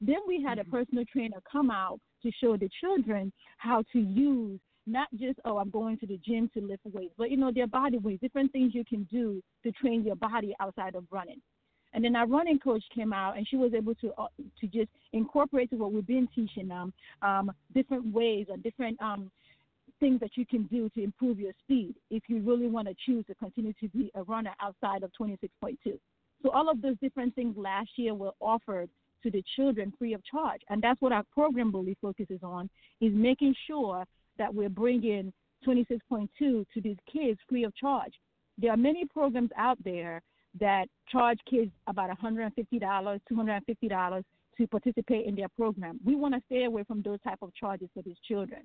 Then 0.05 0.19
we 0.27 0.43
had 0.43 0.59
a 0.59 0.63
mm-hmm. 0.63 0.71
personal 0.73 1.05
trainer 1.11 1.39
come 1.51 1.71
out 1.71 2.01
to 2.23 2.31
show 2.43 2.57
the 2.57 2.69
children 2.81 3.33
how 3.59 3.85
to 3.93 4.01
use 4.01 4.61
not 4.87 5.09
just 5.15 5.39
oh 5.45 5.59
i'm 5.59 5.71
going 5.71 5.97
to 5.97 6.07
the 6.07 6.19
gym 6.27 6.51
to 6.53 6.61
lift 6.61 6.83
weights 6.93 7.15
but 7.17 7.31
you 7.31 7.37
know 7.37 7.53
their 7.55 7.69
body 7.69 7.99
weights 7.99 8.21
different 8.21 8.51
things 8.51 8.75
you 8.75 8.85
can 8.85 9.05
do 9.13 9.41
to 9.63 9.71
train 9.73 10.05
your 10.05 10.17
body 10.17 10.55
outside 10.61 10.97
of 10.97 11.05
running 11.11 11.41
and 11.95 12.05
then 12.05 12.17
our 12.17 12.27
running 12.27 12.59
coach 12.59 12.83
came 12.95 13.13
out 13.13 13.37
and 13.37 13.47
she 13.47 13.57
was 13.57 13.73
able 13.75 13.95
to 13.95 14.13
uh, 14.19 14.27
to 14.61 14.67
just 14.67 14.89
incorporate 15.13 15.71
to 15.71 15.77
what 15.77 15.93
we've 15.93 16.07
been 16.07 16.29
teaching 16.35 16.67
them 16.67 16.93
um, 17.23 17.53
different 17.75 18.05
ways 18.13 18.47
or 18.49 18.57
different 18.57 19.01
um, 19.01 19.31
things 20.01 20.19
that 20.19 20.31
you 20.37 20.45
can 20.45 20.65
do 20.65 20.89
to 20.91 21.03
improve 21.03 21.39
your 21.39 21.53
speed 21.63 21.95
if 22.11 22.25
you 22.27 22.41
really 22.41 22.67
want 22.67 22.89
to 22.89 22.95
choose 23.07 23.25
to 23.27 23.35
continue 23.37 23.73
to 23.75 23.89
be 23.91 24.11
a 24.17 24.23
runner 24.25 24.53
outside 24.61 25.05
of 25.05 25.13
26.2 25.21 25.77
so 26.43 26.51
all 26.51 26.69
of 26.69 26.83
those 26.83 26.97
different 27.01 27.33
things 27.37 27.57
last 27.57 27.91
year 27.97 28.15
were 28.15 28.33
offered 28.41 28.89
to 29.23 29.31
the 29.31 29.43
children 29.57 29.93
free 29.99 30.15
of 30.15 30.25
charge 30.25 30.61
and 30.69 30.83
that's 30.83 31.01
what 31.01 31.13
our 31.13 31.25
program 31.33 31.73
really 31.73 31.97
focuses 32.01 32.41
on 32.43 32.69
is 33.01 33.13
making 33.15 33.55
sure 33.67 34.05
that 34.39 34.53
we're 34.53 34.69
bringing 34.69 35.33
26.2 35.67 36.29
to 36.39 36.65
these 36.83 36.97
kids 37.11 37.39
free 37.49 37.65
of 37.65 37.75
charge. 37.77 38.13
There 38.59 38.71
are 38.73 38.77
many 38.77 39.05
programs 39.05 39.51
out 39.57 39.79
there 39.85 40.23
that 40.61 40.87
charge 41.11 41.39
kids 41.49 41.71
about 41.87 42.11
$150, 42.11 42.51
$250 42.71 44.25
to 44.59 44.67
participate 44.67 45.27
in 45.27 45.35
their 45.35 45.49
program. 45.49 45.99
We 46.05 46.15
want 46.15 46.35
to 46.35 46.41
stay 46.47 46.65
away 46.65 46.85
from 46.85 47.03
those 47.03 47.21
type 47.23 47.39
of 47.43 47.55
charges 47.55 47.89
for 47.95 48.03
these 48.03 48.19
children. 48.27 48.63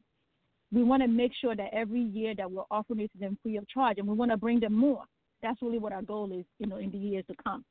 We 0.71 0.83
want 0.83 1.01
to 1.01 1.07
make 1.07 1.31
sure 1.39 1.55
that 1.55 1.69
every 1.71 2.01
year 2.01 2.35
that 2.35 2.51
we're 2.51 2.63
offering 2.69 2.99
it 3.01 3.11
to 3.13 3.19
them 3.19 3.37
free 3.41 3.55
of 3.55 3.67
charge, 3.69 3.99
and 3.99 4.07
we 4.07 4.15
want 4.15 4.31
to 4.31 4.37
bring 4.37 4.59
them 4.59 4.73
more. 4.73 5.03
That's 5.41 5.61
really 5.61 5.79
what 5.79 5.93
our 5.93 6.01
goal 6.01 6.31
is, 6.37 6.45
you 6.59 6.67
know, 6.67 6.77
in 6.77 6.91
the 6.91 6.97
years 6.97 7.23
to 7.29 7.35
come. 7.41 7.63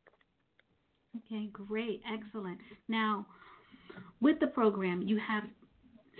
Okay, 1.26 1.48
great, 1.52 2.02
excellent. 2.12 2.58
Now, 2.88 3.26
with 4.20 4.38
the 4.40 4.48
program, 4.48 5.02
you 5.02 5.18
have 5.26 5.44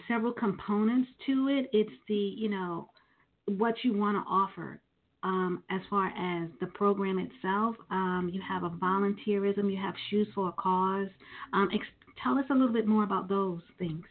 several 0.08 0.32
components 0.32 1.08
to 1.26 1.48
it. 1.48 1.70
It's 1.72 1.90
the, 2.08 2.14
you 2.14 2.48
know, 2.48 2.88
what 3.46 3.74
you 3.82 3.96
want 3.96 4.16
to 4.16 4.30
offer 4.30 4.80
um, 5.22 5.62
as 5.70 5.80
far 5.90 6.08
as 6.08 6.48
the 6.60 6.66
program 6.68 7.18
itself. 7.18 7.76
Um, 7.90 8.30
you 8.32 8.40
have 8.46 8.62
a 8.62 8.70
volunteerism, 8.70 9.70
you 9.70 9.78
have 9.80 9.94
shoes 10.10 10.28
for 10.34 10.48
a 10.48 10.52
cause. 10.52 11.08
Um, 11.52 11.68
ex- 11.74 11.86
tell 12.22 12.38
us 12.38 12.44
a 12.50 12.52
little 12.52 12.72
bit 12.72 12.86
more 12.86 13.04
about 13.04 13.28
those 13.28 13.60
things. 13.78 14.04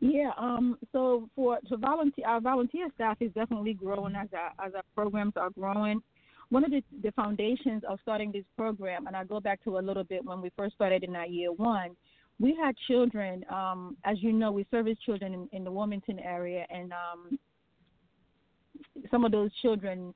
Yeah, 0.00 0.30
um, 0.38 0.78
so 0.92 1.28
for 1.34 1.58
to 1.68 1.76
volunteer, 1.76 2.24
our 2.26 2.40
volunteer 2.40 2.88
staff 2.94 3.16
is 3.20 3.32
definitely 3.32 3.74
growing 3.74 4.14
as 4.14 4.28
our 4.32 4.52
as 4.64 4.74
our 4.74 4.82
programs 4.94 5.32
are 5.36 5.50
growing. 5.50 6.00
One 6.50 6.64
of 6.64 6.70
the, 6.70 6.82
the 7.02 7.12
foundations 7.12 7.82
of 7.88 7.98
starting 8.02 8.32
this 8.32 8.44
program, 8.56 9.06
and 9.06 9.14
I 9.14 9.24
go 9.24 9.38
back 9.38 9.62
to 9.64 9.78
a 9.78 9.80
little 9.80 10.04
bit 10.04 10.24
when 10.24 10.40
we 10.40 10.50
first 10.56 10.74
started 10.74 11.04
in 11.04 11.14
our 11.14 11.26
year 11.26 11.52
one, 11.52 11.90
we 12.40 12.56
had 12.62 12.74
children. 12.86 13.44
Um, 13.50 13.96
as 14.04 14.22
you 14.22 14.32
know, 14.32 14.50
we 14.52 14.66
service 14.70 14.96
children 15.04 15.34
in, 15.34 15.48
in 15.52 15.64
the 15.64 15.70
Wilmington 15.70 16.18
area, 16.18 16.64
and 16.70 16.92
um, 16.92 17.38
some 19.10 19.24
of 19.24 19.32
those 19.32 19.50
children, 19.60 20.14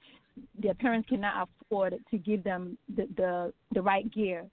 their 0.58 0.74
parents 0.74 1.08
cannot 1.08 1.48
afford 1.64 1.96
to 2.10 2.18
give 2.18 2.42
them 2.44 2.78
the, 2.96 3.06
the 3.16 3.52
the 3.74 3.82
right 3.82 4.10
gear 4.12 4.46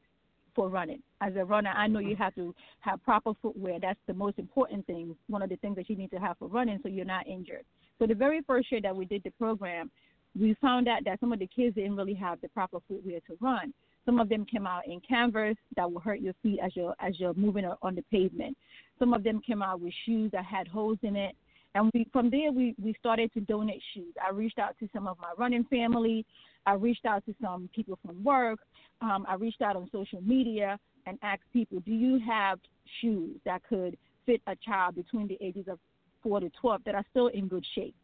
for 0.56 0.68
running. 0.68 1.02
As 1.22 1.34
a 1.38 1.46
runner, 1.46 1.70
I 1.70 1.88
know 1.88 2.00
you 2.00 2.16
have 2.16 2.36
to 2.36 2.54
have 2.80 3.02
proper 3.04 3.32
footwear. 3.42 3.80
That's 3.80 4.00
the 4.08 4.14
most 4.14 4.40
important 4.40 4.86
thing. 4.88 5.16
One 5.28 5.42
of 5.42 5.50
the 5.50 5.56
things 5.58 5.76
that 5.78 5.90
you 5.90 5.96
need 5.96 6.12
to 6.12 6.18
have 6.20 6.38
for 6.38 6.48
running, 6.48 6.80
so 6.82 6.90
you're 6.90 7.06
not 7.06 7.28
injured. 7.28 7.64
So 8.00 8.08
the 8.08 8.16
very 8.16 8.42
first 8.42 8.72
year 8.72 8.82
that 8.82 8.96
we 8.96 9.06
did 9.06 9.24
the 9.24 9.32
program, 9.32 9.92
we 10.38 10.56
found 10.62 10.88
out 10.88 11.04
that 11.06 11.20
some 11.20 11.32
of 11.32 11.40
the 11.40 11.48
kids 11.48 11.76
didn't 11.76 11.96
really 11.96 12.14
have 12.14 12.42
the 12.42 12.50
proper 12.50 12.80
footwear 12.88 13.20
to 13.28 13.38
run. 13.40 13.74
Some 14.06 14.20
of 14.20 14.30
them 14.30 14.46
came 14.46 14.66
out 14.66 14.88
in 14.88 15.00
canvas 15.02 15.56
that 15.76 15.92
will 15.92 16.00
hurt 16.00 16.20
your 16.20 16.34
feet 16.42 16.60
as 16.64 16.76
you're 16.76 16.96
as 17.00 17.20
you're 17.20 17.34
moving 17.34 17.66
on 17.82 17.96
the 17.96 18.02
pavement. 18.04 18.58
Some 18.98 19.14
of 19.14 19.24
them 19.24 19.42
came 19.46 19.62
out 19.62 19.82
with 19.82 19.94
shoes 20.06 20.32
that 20.32 20.46
had 20.46 20.68
holes 20.68 20.98
in 21.04 21.16
it. 21.16 21.36
And 21.76 21.92
we 21.94 22.08
from 22.12 22.30
there 22.30 22.52
we, 22.52 22.76
we 22.82 22.96
started 23.00 23.32
to 23.34 23.42
donate 23.42 23.82
shoes. 23.94 24.14
I 24.26 24.32
reached 24.32 24.58
out 24.58 24.76
to 24.80 24.90
some 24.94 25.08
of 25.08 25.18
my 25.20 25.32
running 25.38 25.64
family. 25.66 26.26
I 26.66 26.74
reached 26.74 27.06
out 27.06 27.26
to 27.26 27.36
some 27.42 27.70
people 27.76 28.00
from 28.06 28.24
work. 28.24 28.60
Um, 29.02 29.26
I 29.28 29.36
reached 29.36 29.62
out 29.62 29.76
on 29.76 29.90
social 29.92 30.22
media 30.22 30.80
and 31.06 31.18
asked 31.22 31.44
people, 31.54 31.80
do 31.82 31.92
you 31.92 32.20
have 32.28 32.60
shoes 33.02 33.38
that 33.46 33.62
could 33.70 33.98
fit 34.26 34.42
a 34.48 34.56
child 34.56 34.96
between 34.96 35.28
the 35.28 35.38
ages 35.42 35.66
of 35.68 35.80
four 36.24 36.40
to 36.40 36.50
twelve 36.60 36.82
that 36.86 36.96
are 36.96 37.06
still 37.12 37.28
in 37.28 37.48
good 37.48 37.66
shape? 37.76 37.96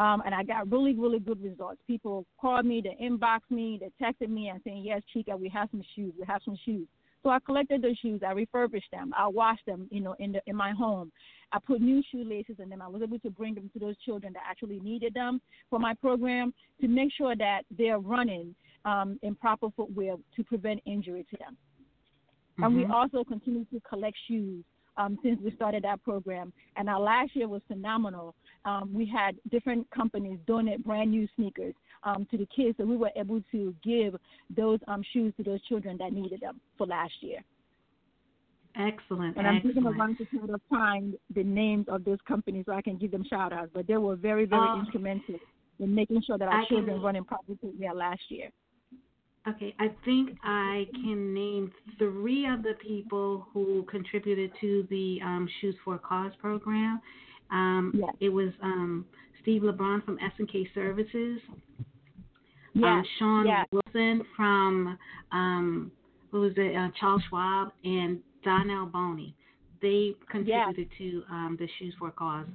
Um, 0.00 0.22
and 0.24 0.34
I 0.34 0.42
got 0.42 0.70
really, 0.72 0.94
really 0.94 1.18
good 1.18 1.42
results. 1.44 1.78
People 1.86 2.24
called 2.40 2.64
me, 2.64 2.82
they 2.82 2.96
inboxed 3.04 3.50
me, 3.50 3.78
they 3.78 3.90
texted 4.02 4.30
me 4.30 4.48
and 4.48 4.58
saying, 4.64 4.82
yes, 4.82 5.02
Chika, 5.14 5.38
we 5.38 5.50
have 5.50 5.68
some 5.70 5.82
shoes. 5.94 6.14
We 6.18 6.24
have 6.26 6.40
some 6.42 6.56
shoes. 6.64 6.88
So 7.22 7.28
I 7.28 7.38
collected 7.38 7.82
those 7.82 7.98
shoes. 7.98 8.22
I 8.26 8.32
refurbished 8.32 8.90
them. 8.92 9.12
I 9.14 9.28
washed 9.28 9.66
them, 9.66 9.88
you 9.90 10.00
know, 10.00 10.16
in 10.18 10.32
the 10.32 10.40
in 10.46 10.56
my 10.56 10.70
home. 10.70 11.12
I 11.52 11.58
put 11.58 11.82
new 11.82 12.02
shoelaces 12.10 12.56
in 12.58 12.70
them. 12.70 12.80
I 12.80 12.88
was 12.88 13.02
able 13.02 13.18
to 13.18 13.28
bring 13.28 13.54
them 13.54 13.68
to 13.74 13.78
those 13.78 13.94
children 13.98 14.32
that 14.32 14.42
actually 14.48 14.80
needed 14.80 15.12
them 15.12 15.38
for 15.68 15.78
my 15.78 15.92
program 15.92 16.54
to 16.80 16.88
make 16.88 17.12
sure 17.12 17.36
that 17.36 17.62
they're 17.76 17.98
running 17.98 18.54
um, 18.86 19.18
in 19.22 19.34
proper 19.34 19.68
footwear 19.76 20.16
to 20.34 20.44
prevent 20.44 20.80
injury 20.86 21.26
to 21.30 21.36
them. 21.36 21.52
Mm-hmm. 21.52 22.64
And 22.64 22.76
we 22.76 22.82
mm-hmm. 22.84 22.92
also 22.92 23.22
continue 23.22 23.66
to 23.66 23.80
collect 23.80 24.16
shoes 24.26 24.64
um, 24.96 25.18
since 25.22 25.40
we 25.42 25.50
started 25.52 25.84
that 25.84 26.02
program. 26.02 26.52
And 26.76 26.88
our 26.88 27.00
last 27.00 27.34
year 27.34 27.48
was 27.48 27.62
phenomenal. 27.68 28.34
Um, 28.64 28.90
we 28.92 29.06
had 29.06 29.36
different 29.50 29.90
companies 29.90 30.38
donate 30.46 30.84
brand 30.84 31.10
new 31.10 31.26
sneakers 31.36 31.74
um, 32.02 32.26
to 32.30 32.36
the 32.36 32.46
kids, 32.54 32.76
so 32.78 32.84
we 32.84 32.96
were 32.96 33.10
able 33.16 33.42
to 33.52 33.74
give 33.82 34.16
those 34.54 34.78
um, 34.88 35.02
shoes 35.12 35.32
to 35.38 35.42
those 35.42 35.62
children 35.62 35.96
that 35.98 36.12
needed 36.12 36.40
them 36.40 36.60
for 36.76 36.86
last 36.86 37.14
year. 37.20 37.40
Excellent. 38.76 39.36
And 39.36 39.46
I'm 39.46 39.62
thinking 39.62 39.84
of 39.84 39.94
trying 39.96 40.16
to 40.16 40.60
find 40.68 41.14
the 41.34 41.42
names 41.42 41.86
of 41.88 42.04
those 42.04 42.18
companies 42.26 42.66
so 42.66 42.72
I 42.72 42.82
can 42.82 42.98
give 42.98 43.10
them 43.10 43.24
shout 43.28 43.52
outs. 43.52 43.70
But 43.74 43.86
they 43.86 43.96
were 43.96 44.16
very, 44.16 44.44
very 44.44 44.68
uh, 44.68 44.80
instrumental 44.80 45.36
in 45.80 45.94
making 45.94 46.22
sure 46.26 46.38
that 46.38 46.46
our 46.46 46.60
I 46.60 46.68
children 46.68 46.96
can, 46.96 47.02
running 47.02 47.24
properly 47.24 47.58
yeah, 47.78 47.92
last 47.92 48.20
year. 48.28 48.50
Okay, 49.48 49.74
I 49.80 49.90
think 50.04 50.36
I 50.44 50.86
can 50.92 51.34
name 51.34 51.72
three 51.98 52.46
of 52.46 52.62
the 52.62 52.74
people 52.80 53.46
who 53.52 53.84
contributed 53.90 54.52
to 54.60 54.86
the 54.90 55.18
um, 55.24 55.48
Shoes 55.60 55.74
for 55.84 55.94
a 55.94 55.98
Cause 55.98 56.32
program. 56.38 57.00
Um, 57.50 57.92
yes. 57.94 58.14
It 58.20 58.28
was 58.28 58.50
um, 58.62 59.04
Steve 59.42 59.62
LeBron 59.62 60.04
from 60.04 60.18
S&K 60.18 60.68
Services, 60.74 61.40
yes. 62.74 62.84
um, 62.84 63.04
Sean 63.18 63.46
yes. 63.46 63.66
Wilson 63.72 64.24
from 64.36 64.98
um, 65.32 65.92
who 66.30 66.40
was 66.40 66.52
it, 66.56 66.76
uh, 66.76 66.88
Charles 66.98 67.22
Schwab 67.28 67.72
and 67.84 68.20
Donnell 68.44 68.86
Boney. 68.86 69.34
They 69.82 70.14
contributed 70.30 70.88
yes. 70.90 70.98
to 70.98 71.22
um, 71.30 71.56
the 71.58 71.66
Shoes 71.78 71.94
for 71.98 72.08
a 72.08 72.12
Cause 72.12 72.46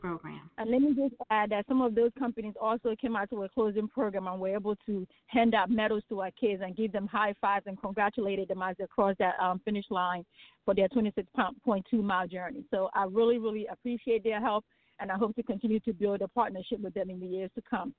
program. 0.00 0.50
And 0.58 0.70
let 0.70 0.80
me 0.80 0.94
just 0.94 1.14
add 1.30 1.50
that 1.50 1.66
some 1.68 1.80
of 1.80 1.94
those 1.94 2.10
companies 2.18 2.54
also 2.60 2.94
came 3.00 3.16
out 3.16 3.30
to 3.30 3.42
a 3.44 3.48
closing 3.48 3.88
program 3.88 4.26
and 4.26 4.40
were 4.40 4.54
able 4.54 4.76
to 4.86 5.06
hand 5.26 5.54
out 5.54 5.70
medals 5.70 6.02
to 6.08 6.20
our 6.20 6.30
kids 6.32 6.62
and 6.64 6.76
give 6.76 6.92
them 6.92 7.06
high 7.06 7.34
fives 7.40 7.66
and 7.66 7.80
congratulated 7.80 8.48
them 8.48 8.62
as 8.62 8.76
they 8.78 8.86
crossed 8.86 9.18
that 9.18 9.34
um, 9.40 9.60
finish 9.64 9.84
line 9.90 10.24
for 10.64 10.74
their 10.74 10.88
26.2 10.88 11.82
mile 12.02 12.26
journey. 12.26 12.64
So 12.70 12.90
I 12.94 13.04
really, 13.04 13.38
really 13.38 13.66
appreciate 13.70 14.24
their 14.24 14.40
help, 14.40 14.64
and 15.00 15.10
I 15.10 15.16
hope 15.16 15.34
to 15.36 15.42
continue 15.42 15.80
to 15.80 15.92
build 15.92 16.22
a 16.22 16.28
partnership 16.28 16.80
with 16.80 16.94
them 16.94 17.10
in 17.10 17.20
the 17.20 17.26
years 17.26 17.50
to 17.54 17.62
come. 17.68 17.94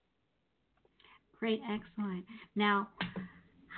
Great, 1.40 1.62
excellent. 1.70 2.26
Now, 2.56 2.90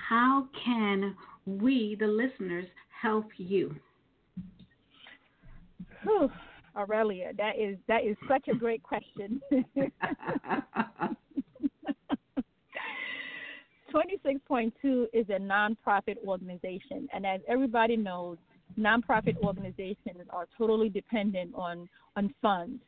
how 0.08 0.48
can 0.64 1.14
we, 1.46 1.96
the 1.98 2.06
listeners, 2.06 2.66
help 3.02 3.26
you? 3.36 3.74
Whew, 6.02 6.30
Aurelia, 6.76 7.32
that 7.36 7.58
is 7.58 7.76
that 7.88 8.04
is 8.04 8.16
such 8.28 8.48
a 8.48 8.54
great 8.54 8.82
question. 8.82 9.40
Twenty-six 13.90 14.40
point 14.46 14.72
two 14.80 15.08
is 15.12 15.26
a 15.30 15.38
nonprofit 15.38 16.16
organization, 16.26 17.08
and 17.12 17.26
as 17.26 17.40
everybody 17.48 17.96
knows, 17.96 18.38
nonprofit 18.78 19.36
organizations 19.38 20.28
are 20.30 20.46
totally 20.56 20.88
dependent 20.88 21.52
on 21.54 21.88
on 22.16 22.32
funds 22.40 22.80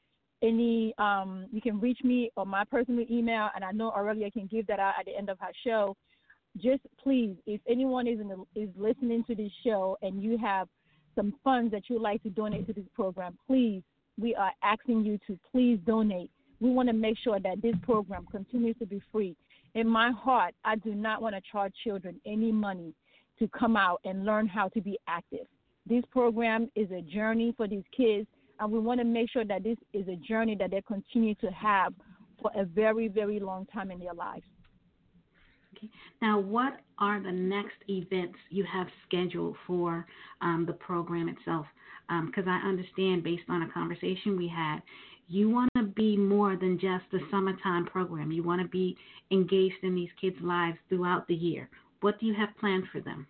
any, 0.43 0.95
um, 0.99 1.47
you 1.53 1.61
can 1.61 1.81
reach 1.81 1.99
me 2.05 2.31
on 2.37 2.49
my 2.49 2.65
personal 2.65 3.05
email, 3.11 3.49
and 3.55 3.65
I 3.65 3.73
know 3.73 3.91
Aurelia 3.91 4.31
can 4.31 4.47
give 4.47 4.67
that 4.67 4.79
out 4.79 4.95
at 4.99 5.07
the 5.07 5.17
end 5.17 5.29
of 5.29 5.39
her 5.41 5.53
show. 5.65 5.97
Just 6.57 6.83
please, 7.03 7.37
if 7.47 7.61
anyone 7.69 8.07
is, 8.07 8.19
the, 8.19 8.61
is 8.61 8.69
listening 8.77 9.25
to 9.25 9.35
this 9.35 9.53
show 9.65 9.99
and 10.03 10.23
you 10.23 10.39
have 10.39 10.69
some 11.15 11.35
funds 11.45 11.73
that 11.73 11.85
you'd 11.89 12.03
like 12.03 12.23
to 12.23 12.31
donate 12.31 12.67
to 12.67 12.73
this 12.73 12.87
program, 12.95 13.37
please, 13.47 13.83
we 14.19 14.35
are 14.35 14.53
asking 14.63 15.05
you 15.05 15.19
to 15.27 15.39
please 15.53 15.79
donate 15.87 16.31
we 16.61 16.71
want 16.71 16.89
to 16.89 16.95
make 16.95 17.17
sure 17.23 17.39
that 17.41 17.61
this 17.63 17.75
program 17.83 18.27
continues 18.31 18.77
to 18.79 18.87
be 18.87 19.01
free. 19.13 19.37
In 19.75 19.87
my 19.87 20.11
heart, 20.11 20.55
I 20.65 20.77
do 20.77 20.95
not 20.95 21.21
want 21.21 21.35
to 21.35 21.43
charge 21.53 21.73
children 21.85 22.21
any 22.25 22.51
money 22.51 22.95
to 23.39 23.49
come 23.49 23.77
out 23.77 24.01
and 24.05 24.25
learn 24.25 24.47
how 24.47 24.69
to 24.69 24.81
be 24.81 24.99
active. 25.07 25.47
This 25.87 26.03
program 26.11 26.71
is 26.75 26.91
a 26.91 27.03
journey 27.03 27.53
for 27.57 27.69
these 27.69 27.85
kids, 27.95 28.27
and 28.61 28.73
we 28.73 28.79
want 28.79 29.01
to 29.01 29.05
make 29.05 29.31
sure 29.31 29.45
that 29.45 29.63
this 29.63 29.77
is 29.93 30.09
a 30.09 30.17
journey 30.17 30.57
that 30.57 30.71
they 30.71 30.83
continue 30.83 31.35
to 31.37 31.49
have 31.49 31.93
for 32.41 32.51
a 32.55 32.65
very, 32.65 33.09
very 33.09 33.41
long 33.41 33.67
time 33.67 33.91
in 33.91 33.99
their 33.99 34.15
lives. 34.15 34.45
Okay. 35.77 35.91
Now, 36.23 36.39
what 36.39 36.81
are 36.99 37.23
the 37.23 37.33
next 37.33 37.77
events 37.89 38.39
you 38.51 38.65
have 38.65 38.87
scheduled 39.07 39.57
for 39.67 40.07
um, 40.41 40.65
the 40.67 40.73
program 40.73 41.29
itself? 41.29 41.67
Because 42.27 42.47
um, 42.47 42.49
I 42.49 42.67
understand, 42.67 43.25
based 43.25 43.45
on 43.49 43.63
a 43.63 43.69
conversation 43.73 44.37
we 44.37 44.49
had, 44.49 44.79
you 45.29 45.51
want 45.51 45.71
to 45.77 45.83
be 45.83 46.17
more 46.17 46.57
than 46.57 46.79
just 46.79 47.05
the 47.11 47.19
summertime 47.31 47.85
program. 47.85 48.31
You 48.31 48.43
want 48.43 48.63
to 48.63 48.69
be 48.69 48.97
engaged 49.31 49.83
in 49.83 49.95
these 49.95 50.09
kids' 50.21 50.37
lives 50.41 50.79
throughout 50.89 51.27
the 51.27 51.35
year. 51.35 51.69
What 52.01 52.21
do 52.21 52.27
you 52.27 52.35
have 52.35 52.57
planned 52.61 52.85
for 52.93 53.01
them? 53.01 53.27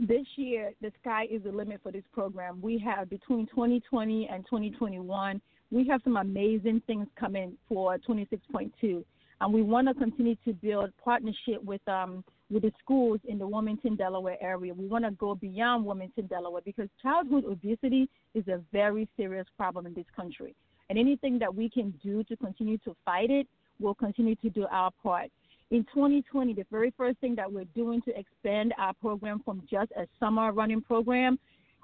This 0.00 0.26
year, 0.36 0.72
the 0.80 0.92
sky 1.00 1.26
is 1.28 1.42
the 1.42 1.50
limit 1.50 1.80
for 1.82 1.90
this 1.90 2.04
program. 2.12 2.60
We 2.62 2.78
have 2.78 3.10
between 3.10 3.46
2020 3.46 4.28
and 4.30 4.44
2021, 4.44 5.40
we 5.70 5.88
have 5.88 6.00
some 6.04 6.16
amazing 6.16 6.82
things 6.86 7.08
coming 7.18 7.56
for 7.68 7.98
26.2. 7.98 9.04
And 9.40 9.52
we 9.52 9.62
want 9.62 9.88
to 9.88 9.94
continue 9.94 10.36
to 10.44 10.52
build 10.52 10.90
partnership 11.02 11.62
with 11.64 11.86
um, 11.88 12.24
with 12.50 12.62
the 12.62 12.72
schools 12.82 13.20
in 13.28 13.38
the 13.38 13.46
Wilmington, 13.46 13.94
Delaware 13.94 14.38
area. 14.40 14.72
We 14.72 14.86
want 14.86 15.04
to 15.04 15.10
go 15.10 15.34
beyond 15.34 15.84
Wilmington, 15.84 16.26
Delaware 16.26 16.62
because 16.64 16.88
childhood 17.02 17.44
obesity 17.44 18.08
is 18.34 18.46
a 18.48 18.60
very 18.72 19.08
serious 19.16 19.46
problem 19.56 19.86
in 19.86 19.94
this 19.94 20.06
country. 20.16 20.54
And 20.88 20.98
anything 20.98 21.38
that 21.40 21.54
we 21.54 21.68
can 21.68 21.92
do 22.02 22.24
to 22.24 22.36
continue 22.36 22.78
to 22.78 22.96
fight 23.04 23.30
it, 23.30 23.46
we'll 23.78 23.94
continue 23.94 24.34
to 24.36 24.48
do 24.48 24.66
our 24.70 24.90
part. 25.02 25.30
In 25.70 25.84
2020, 25.94 26.54
the 26.54 26.64
very 26.70 26.92
first 26.96 27.18
thing 27.18 27.34
that 27.36 27.52
we're 27.52 27.64
doing 27.74 28.00
to 28.02 28.18
expand 28.18 28.72
our 28.78 28.94
program 28.94 29.42
from 29.44 29.62
just 29.70 29.92
a 29.92 30.06
summer 30.18 30.52
running 30.52 30.80
program, 30.80 31.38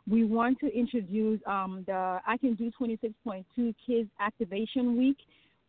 we 0.08 0.24
want 0.24 0.58
to 0.60 0.74
introduce 0.74 1.40
um, 1.46 1.84
the 1.86 2.20
I 2.26 2.36
Can 2.38 2.54
Do 2.54 2.70
26.2 2.80 3.74
Kids 3.86 4.08
Activation 4.20 4.96
Week 4.96 5.18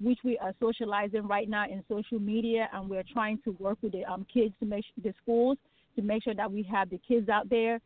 which 0.01 0.19
we 0.23 0.37
are 0.37 0.53
socializing 0.59 1.27
right 1.27 1.49
now 1.49 1.65
in 1.65 1.83
social 1.87 2.19
media, 2.19 2.67
and 2.73 2.89
we're 2.89 3.03
trying 3.13 3.39
to 3.45 3.51
work 3.59 3.77
with 3.81 3.93
the 3.93 4.03
um, 4.05 4.25
kids 4.31 4.53
to 4.59 4.65
make 4.65 4.83
the 5.01 5.13
schools 5.21 5.57
to 5.95 6.01
make 6.01 6.23
sure 6.23 6.35
that 6.35 6.51
we 6.51 6.63
have 6.63 6.89
the 6.89 6.99
kids 7.07 7.29
out 7.29 7.49
there. 7.49 7.79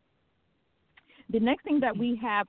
The 1.28 1.40
next 1.40 1.64
thing 1.64 1.80
that 1.80 1.96
we 1.96 2.16
have 2.22 2.46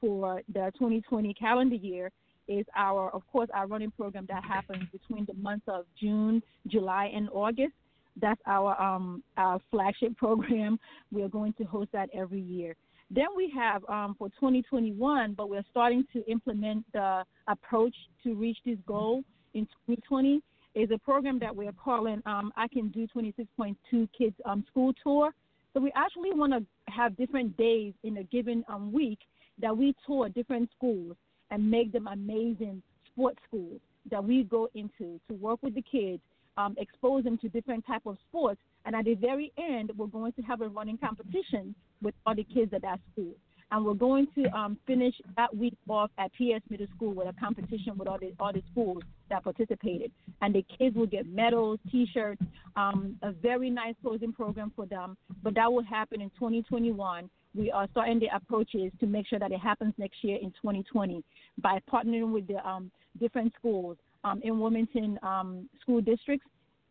for 0.00 0.42
the 0.52 0.70
2020 0.78 1.32
calendar 1.34 1.74
year 1.74 2.12
is 2.46 2.64
our, 2.76 3.10
of 3.10 3.22
course, 3.32 3.48
our 3.52 3.66
running 3.66 3.90
program 3.90 4.26
that 4.28 4.44
happens 4.44 4.84
between 4.92 5.24
the 5.24 5.34
months 5.34 5.64
of 5.66 5.86
June, 6.00 6.40
July, 6.68 7.10
and 7.14 7.28
August. 7.32 7.72
That's 8.20 8.40
our 8.46 8.80
um, 8.80 9.24
our 9.36 9.60
flagship 9.70 10.16
program. 10.24 10.78
We 11.10 11.22
are 11.22 11.28
going 11.28 11.52
to 11.54 11.64
host 11.64 11.90
that 11.92 12.10
every 12.14 12.40
year. 12.40 12.76
Then 13.10 13.26
we 13.36 13.50
have 13.56 13.82
um, 13.88 14.14
for 14.18 14.28
2021, 14.30 15.34
but 15.34 15.48
we're 15.48 15.64
starting 15.70 16.04
to 16.12 16.24
implement 16.30 16.84
the 16.92 17.24
approach 17.46 17.94
to 18.24 18.34
reach 18.34 18.58
this 18.64 18.78
goal 18.86 19.22
in 19.54 19.64
2020. 19.86 20.42
Is 20.74 20.90
a 20.92 20.98
program 20.98 21.40
that 21.40 21.54
we're 21.54 21.72
calling 21.72 22.22
um, 22.26 22.52
I 22.56 22.68
Can 22.68 22.88
Do 22.88 23.06
26.2 23.08 24.08
Kids 24.16 24.36
um, 24.44 24.64
School 24.70 24.92
Tour. 25.02 25.32
So 25.72 25.80
we 25.80 25.90
actually 25.96 26.32
want 26.32 26.52
to 26.52 26.92
have 26.92 27.16
different 27.16 27.56
days 27.56 27.94
in 28.04 28.18
a 28.18 28.22
given 28.24 28.64
um, 28.68 28.92
week 28.92 29.18
that 29.60 29.76
we 29.76 29.94
tour 30.06 30.28
different 30.28 30.70
schools 30.76 31.16
and 31.50 31.68
make 31.68 31.90
them 31.92 32.06
amazing 32.06 32.82
sports 33.10 33.38
schools 33.48 33.80
that 34.10 34.22
we 34.22 34.44
go 34.44 34.68
into 34.74 35.18
to 35.28 35.34
work 35.34 35.62
with 35.62 35.74
the 35.74 35.82
kids, 35.82 36.22
um, 36.58 36.74
expose 36.76 37.24
them 37.24 37.38
to 37.38 37.48
different 37.48 37.86
type 37.86 38.02
of 38.04 38.18
sports, 38.28 38.60
and 38.84 38.94
at 38.94 39.04
the 39.04 39.14
very 39.14 39.52
end, 39.56 39.92
we're 39.96 40.06
going 40.06 40.32
to 40.32 40.42
have 40.42 40.60
a 40.60 40.68
running 40.68 40.98
competition 40.98 41.74
with 42.02 42.14
all 42.26 42.34
the 42.34 42.44
kids 42.44 42.74
at 42.74 42.82
that 42.82 43.00
school. 43.12 43.32
And 43.70 43.84
we're 43.84 43.94
going 43.94 44.26
to 44.34 44.44
um, 44.56 44.78
finish 44.86 45.14
that 45.36 45.54
week 45.54 45.76
off 45.88 46.10
at 46.18 46.32
PS 46.32 46.64
Middle 46.70 46.86
School 46.96 47.12
with 47.12 47.28
a 47.28 47.34
competition 47.38 47.98
with 47.98 48.08
all 48.08 48.18
the 48.18 48.32
all 48.40 48.50
the 48.50 48.62
schools 48.72 49.02
that 49.28 49.44
participated. 49.44 50.10
And 50.40 50.54
the 50.54 50.64
kids 50.78 50.96
will 50.96 51.06
get 51.06 51.26
medals, 51.26 51.78
T-shirts, 51.92 52.40
um, 52.76 53.16
a 53.22 53.30
very 53.30 53.68
nice 53.68 53.94
closing 54.00 54.32
program 54.32 54.72
for 54.74 54.86
them. 54.86 55.18
But 55.42 55.54
that 55.56 55.70
will 55.70 55.84
happen 55.84 56.22
in 56.22 56.30
2021. 56.30 57.28
We 57.54 57.70
are 57.70 57.86
starting 57.90 58.20
the 58.20 58.34
approaches 58.34 58.90
to 59.00 59.06
make 59.06 59.26
sure 59.26 59.38
that 59.38 59.52
it 59.52 59.60
happens 59.60 59.92
next 59.98 60.24
year 60.24 60.38
in 60.40 60.50
2020 60.52 61.22
by 61.58 61.78
partnering 61.92 62.32
with 62.32 62.46
the 62.46 62.66
um, 62.66 62.90
different 63.20 63.52
schools 63.58 63.98
um, 64.24 64.40
in 64.42 64.58
Wilmington 64.58 65.18
um, 65.22 65.68
school 65.80 66.00
districts 66.00 66.46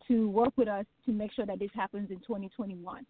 to 0.08 0.30
work 0.30 0.54
with 0.56 0.68
us 0.68 0.86
to 1.06 1.12
make 1.12 1.32
sure 1.34 1.46
that 1.46 1.60
this 1.60 1.70
happens 1.76 2.10
in 2.10 2.18
2021. 2.18 3.06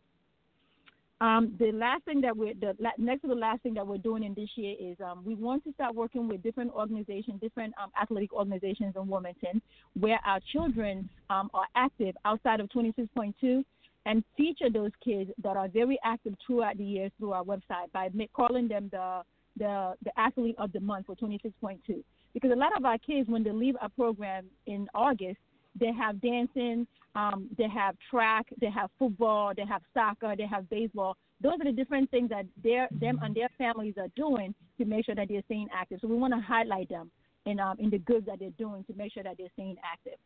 Um, 1.19 1.55
the 1.57 1.71
last 1.71 2.03
thing 2.05 2.21
that 2.21 2.37
we're 2.37 2.53
the 2.53 2.75
next 2.99 3.21
to 3.23 3.27
the 3.27 3.33
last 3.33 3.63
thing 3.63 3.73
that 3.73 3.87
we're 3.87 3.97
doing 3.97 4.23
in 4.23 4.35
this 4.35 4.49
year 4.55 4.75
is 4.79 4.95
um, 5.03 5.23
we 5.25 5.33
want 5.33 5.63
to 5.63 5.73
start 5.73 5.95
working 5.95 6.27
with 6.27 6.43
different 6.43 6.71
organizations, 6.73 7.41
different 7.41 7.73
um, 7.81 7.89
athletic 7.99 8.31
organizations 8.33 8.93
in 8.95 9.07
Wilmington, 9.07 9.59
where 9.99 10.19
our 10.27 10.39
children 10.51 11.09
um, 11.31 11.49
are 11.55 11.65
active 11.75 12.15
outside 12.23 12.59
of 12.59 12.69
26.2, 12.69 13.63
and 14.05 14.23
feature 14.37 14.69
those 14.69 14.91
kids 15.03 15.31
that 15.41 15.57
are 15.57 15.67
very 15.67 15.97
active 16.05 16.35
throughout 16.45 16.77
the 16.77 16.83
year 16.83 17.09
through 17.17 17.31
our 17.31 17.43
website 17.43 17.91
by 17.93 18.09
calling 18.35 18.67
them 18.67 18.87
the 18.91 19.21
the 19.57 19.95
the 20.03 20.11
athlete 20.19 20.55
of 20.59 20.71
the 20.71 20.79
month 20.79 21.07
for 21.07 21.15
26.2. 21.15 22.03
Because 22.39 22.51
a 22.55 22.59
lot 22.59 22.77
of 22.77 22.85
our 22.85 22.99
kids, 22.99 23.27
when 23.27 23.43
they 23.43 23.51
leave 23.51 23.75
our 23.81 23.89
program 23.89 24.45
in 24.67 24.87
August, 24.93 25.39
they 25.79 25.91
have 25.91 26.21
dancing, 26.21 26.85
um, 27.15 27.49
they 27.57 27.67
have 27.67 27.95
track, 28.11 28.45
they 28.61 28.69
have 28.69 28.91
football, 28.99 29.53
they 29.57 29.65
have 29.65 29.81
soccer, 29.91 30.35
they 30.37 30.45
have 30.45 30.69
baseball. 30.69 31.17
Those 31.41 31.53
are 31.59 31.63
the 31.63 31.71
different 31.71 32.11
things 32.11 32.29
that 32.29 32.45
their 32.63 32.89
them 32.91 33.19
and 33.23 33.33
their 33.33 33.49
families 33.57 33.95
are 33.97 34.09
doing 34.15 34.53
to 34.77 34.85
make 34.85 35.05
sure 35.05 35.15
that 35.15 35.29
they're 35.29 35.41
staying 35.45 35.67
active. 35.73 35.97
So 35.99 36.07
we 36.07 36.15
want 36.15 36.35
to 36.35 36.39
highlight 36.39 36.89
them 36.89 37.09
in 37.47 37.59
um, 37.59 37.75
in 37.79 37.89
the 37.89 37.97
good 37.97 38.23
that 38.27 38.37
they're 38.37 38.51
doing 38.51 38.83
to 38.83 38.93
make 38.93 39.13
sure 39.13 39.23
that 39.23 39.37
they're 39.39 39.49
staying 39.53 39.77
active. 39.83 40.19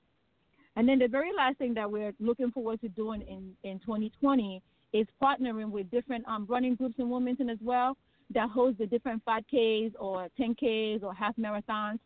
And 0.75 0.89
then 0.89 0.99
the 0.99 1.07
very 1.07 1.31
last 1.33 1.59
thing 1.59 1.73
that 1.75 1.89
we're 1.89 2.11
looking 2.19 2.51
forward 2.51 2.81
to 2.81 2.89
doing 2.89 3.21
in, 3.21 3.53
in 3.63 3.79
2020 3.79 4.61
is 4.91 5.07
partnering 5.23 5.69
with 5.69 5.89
different 5.91 6.27
um, 6.27 6.45
running 6.49 6.75
groups 6.75 6.95
in 6.97 7.09
Wilmington 7.09 7.49
as 7.49 7.59
well 7.61 7.95
that 8.33 8.49
host 8.49 8.77
the 8.77 8.85
different 8.85 9.23
5Ks 9.25 9.93
or 9.99 10.27
10Ks 10.39 11.03
or 11.03 11.13
half 11.13 11.35
marathons 11.37 11.99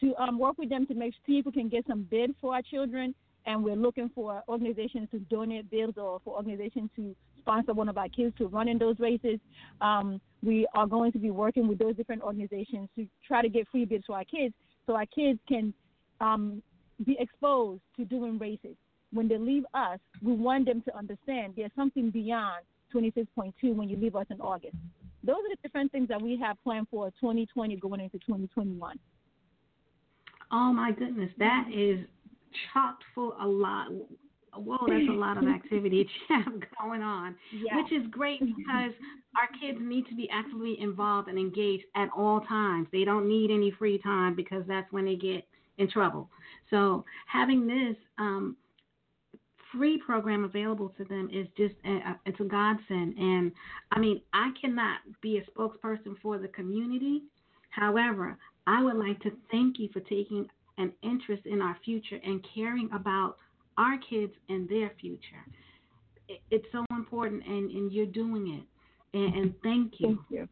to 0.00 0.14
um, 0.16 0.38
work 0.38 0.58
with 0.58 0.68
them 0.68 0.86
to 0.86 0.94
make 0.94 1.14
sure 1.14 1.22
people 1.26 1.52
can 1.52 1.68
get 1.68 1.86
some 1.86 2.06
bids 2.10 2.34
for 2.40 2.54
our 2.54 2.62
children. 2.62 3.14
And 3.46 3.64
we're 3.64 3.76
looking 3.76 4.10
for 4.14 4.42
organizations 4.48 5.08
to 5.10 5.18
donate 5.20 5.70
bids 5.70 5.96
or 5.96 6.20
for 6.24 6.36
organizations 6.36 6.90
to 6.96 7.14
sponsor 7.40 7.72
one 7.72 7.88
of 7.88 7.96
our 7.96 8.08
kids 8.08 8.36
to 8.38 8.46
run 8.46 8.68
in 8.68 8.78
those 8.78 8.98
races. 8.98 9.38
Um, 9.80 10.20
we 10.42 10.66
are 10.74 10.86
going 10.86 11.12
to 11.12 11.18
be 11.18 11.30
working 11.30 11.66
with 11.66 11.78
those 11.78 11.96
different 11.96 12.22
organizations 12.22 12.88
to 12.96 13.06
try 13.26 13.42
to 13.42 13.48
get 13.48 13.66
free 13.68 13.84
bids 13.84 14.04
for 14.06 14.16
our 14.16 14.24
kids 14.24 14.54
so 14.86 14.94
our 14.94 15.06
kids 15.06 15.38
can 15.48 15.72
um, 16.20 16.62
be 17.04 17.16
exposed 17.18 17.80
to 17.96 18.04
doing 18.04 18.38
races. 18.38 18.76
When 19.12 19.28
they 19.28 19.38
leave 19.38 19.64
us, 19.72 19.98
we 20.22 20.34
want 20.34 20.66
them 20.66 20.82
to 20.82 20.96
understand 20.96 21.54
there's 21.56 21.70
something 21.74 22.10
beyond 22.10 22.64
26.2 22.94 23.52
when 23.74 23.88
you 23.88 23.96
leave 23.96 24.16
us 24.16 24.26
in 24.30 24.40
August. 24.40 24.76
Those 25.28 25.36
are 25.36 25.50
the 25.50 25.56
different 25.62 25.92
things 25.92 26.08
that 26.08 26.20
we 26.20 26.38
have 26.38 26.56
planned 26.64 26.86
for 26.90 27.10
2020 27.20 27.76
going 27.76 28.00
into 28.00 28.18
2021. 28.20 28.98
Oh 30.50 30.72
my 30.72 30.90
goodness, 30.90 31.30
that 31.38 31.66
is 31.70 31.98
chocked 32.72 33.04
full 33.14 33.36
a 33.38 33.46
lot. 33.46 33.88
Whoa, 34.54 34.78
that's 34.88 35.06
a 35.06 35.12
lot 35.12 35.36
of 35.36 35.44
activity 35.54 36.08
that 36.28 36.36
you 36.38 36.44
have 36.44 36.62
going 36.80 37.02
on, 37.02 37.36
yes. 37.52 37.74
which 37.76 37.92
is 37.92 38.06
great 38.10 38.40
because 38.40 38.92
our 39.36 39.48
kids 39.60 39.78
need 39.82 40.06
to 40.06 40.14
be 40.14 40.30
actively 40.32 40.78
involved 40.80 41.28
and 41.28 41.38
engaged 41.38 41.84
at 41.94 42.08
all 42.16 42.40
times. 42.40 42.88
They 42.90 43.04
don't 43.04 43.28
need 43.28 43.50
any 43.50 43.70
free 43.78 43.98
time 43.98 44.34
because 44.34 44.62
that's 44.66 44.90
when 44.92 45.04
they 45.04 45.16
get 45.16 45.44
in 45.76 45.90
trouble. 45.90 46.30
So 46.70 47.04
having 47.26 47.66
this 47.66 47.96
um, 48.16 48.56
free 49.72 49.98
program 49.98 50.44
available 50.44 50.92
to 50.98 51.04
them 51.04 51.28
is 51.32 51.46
just 51.56 51.74
a, 51.84 52.16
it's 52.26 52.40
a 52.40 52.44
godsend. 52.44 53.16
And 53.18 53.52
I 53.92 53.98
mean, 53.98 54.20
I 54.32 54.52
cannot 54.60 55.00
be 55.22 55.38
a 55.38 55.50
spokesperson 55.50 56.18
for 56.22 56.38
the 56.38 56.48
community. 56.48 57.22
However, 57.70 58.36
I 58.66 58.82
would 58.82 58.96
like 58.96 59.20
to 59.20 59.30
thank 59.50 59.78
you 59.78 59.88
for 59.92 60.00
taking 60.00 60.46
an 60.78 60.92
interest 61.02 61.46
in 61.46 61.60
our 61.60 61.76
future 61.84 62.20
and 62.24 62.44
caring 62.54 62.88
about 62.92 63.36
our 63.76 63.98
kids 63.98 64.32
and 64.48 64.68
their 64.68 64.92
future. 65.00 65.44
It's 66.50 66.66
so 66.72 66.84
important, 66.90 67.46
and, 67.46 67.70
and 67.70 67.92
you're 67.92 68.06
doing 68.06 68.58
it. 68.58 69.16
And, 69.16 69.34
and 69.34 69.54
thank 69.62 69.94
you. 69.98 70.06
Thank 70.06 70.20
you. 70.30 70.48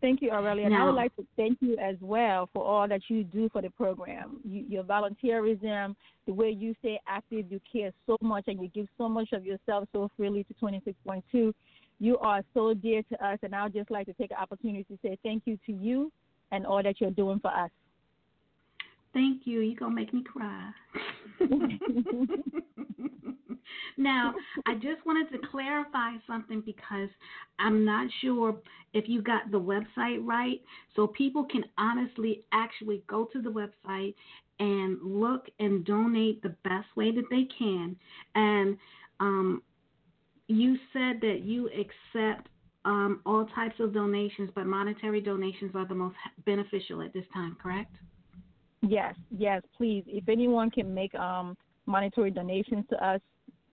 Thank 0.00 0.22
you, 0.22 0.30
Aurelia. 0.30 0.66
And 0.66 0.74
I 0.74 0.84
would 0.84 0.94
like 0.94 1.14
to 1.16 1.26
thank 1.36 1.58
you 1.60 1.76
as 1.78 1.96
well 2.00 2.48
for 2.52 2.64
all 2.64 2.88
that 2.88 3.02
you 3.08 3.24
do 3.24 3.48
for 3.50 3.62
the 3.62 3.70
program. 3.70 4.40
You, 4.44 4.64
your 4.68 4.84
volunteerism, 4.84 5.94
the 6.26 6.32
way 6.32 6.50
you 6.50 6.74
stay 6.80 7.00
active, 7.06 7.46
you 7.50 7.60
care 7.70 7.92
so 8.06 8.16
much, 8.20 8.44
and 8.48 8.60
you 8.60 8.68
give 8.68 8.88
so 8.98 9.08
much 9.08 9.32
of 9.32 9.44
yourself 9.44 9.88
so 9.92 10.10
freely 10.16 10.44
to 10.44 10.54
26.2. 10.54 11.52
You 12.00 12.18
are 12.18 12.42
so 12.54 12.74
dear 12.74 13.02
to 13.10 13.24
us, 13.24 13.38
and 13.42 13.54
I 13.54 13.64
would 13.64 13.74
just 13.74 13.90
like 13.90 14.06
to 14.06 14.12
take 14.14 14.30
an 14.30 14.38
opportunity 14.40 14.84
to 14.84 14.98
say 15.02 15.16
thank 15.22 15.42
you 15.46 15.58
to 15.66 15.72
you 15.72 16.10
and 16.50 16.66
all 16.66 16.82
that 16.82 17.00
you're 17.00 17.10
doing 17.10 17.38
for 17.38 17.52
us. 17.52 17.70
Thank 19.12 19.42
you. 19.46 19.60
You're 19.60 19.78
going 19.78 19.92
to 19.92 19.96
make 19.96 20.12
me 20.12 20.24
cry. 20.24 20.70
now, 23.96 24.34
I 24.66 24.74
just 24.74 25.04
wanted 25.06 25.30
to 25.32 25.46
clarify 25.50 26.12
something 26.26 26.62
because 26.64 27.08
I'm 27.58 27.84
not 27.84 28.08
sure 28.20 28.56
if 28.92 29.08
you 29.08 29.22
got 29.22 29.50
the 29.50 29.60
website 29.60 30.24
right. 30.24 30.60
So 30.94 31.06
people 31.06 31.44
can 31.44 31.64
honestly 31.78 32.44
actually 32.52 33.02
go 33.06 33.28
to 33.32 33.40
the 33.40 33.50
website 33.50 34.14
and 34.58 34.98
look 35.02 35.46
and 35.58 35.84
donate 35.84 36.42
the 36.42 36.54
best 36.64 36.88
way 36.96 37.10
that 37.12 37.24
they 37.30 37.46
can. 37.58 37.96
And 38.34 38.76
um, 39.20 39.62
you 40.48 40.76
said 40.92 41.20
that 41.20 41.40
you 41.44 41.68
accept 41.68 42.48
um, 42.84 43.20
all 43.24 43.46
types 43.54 43.76
of 43.80 43.94
donations, 43.94 44.50
but 44.54 44.66
monetary 44.66 45.20
donations 45.20 45.72
are 45.74 45.86
the 45.86 45.94
most 45.94 46.16
beneficial 46.44 47.02
at 47.02 47.12
this 47.12 47.24
time, 47.32 47.56
correct? 47.60 47.94
Yes, 48.82 49.14
yes, 49.30 49.62
please. 49.76 50.04
If 50.06 50.28
anyone 50.28 50.70
can 50.70 50.92
make 50.92 51.14
um, 51.14 51.56
monetary 51.86 52.30
donations 52.30 52.84
to 52.90 53.02
us, 53.04 53.20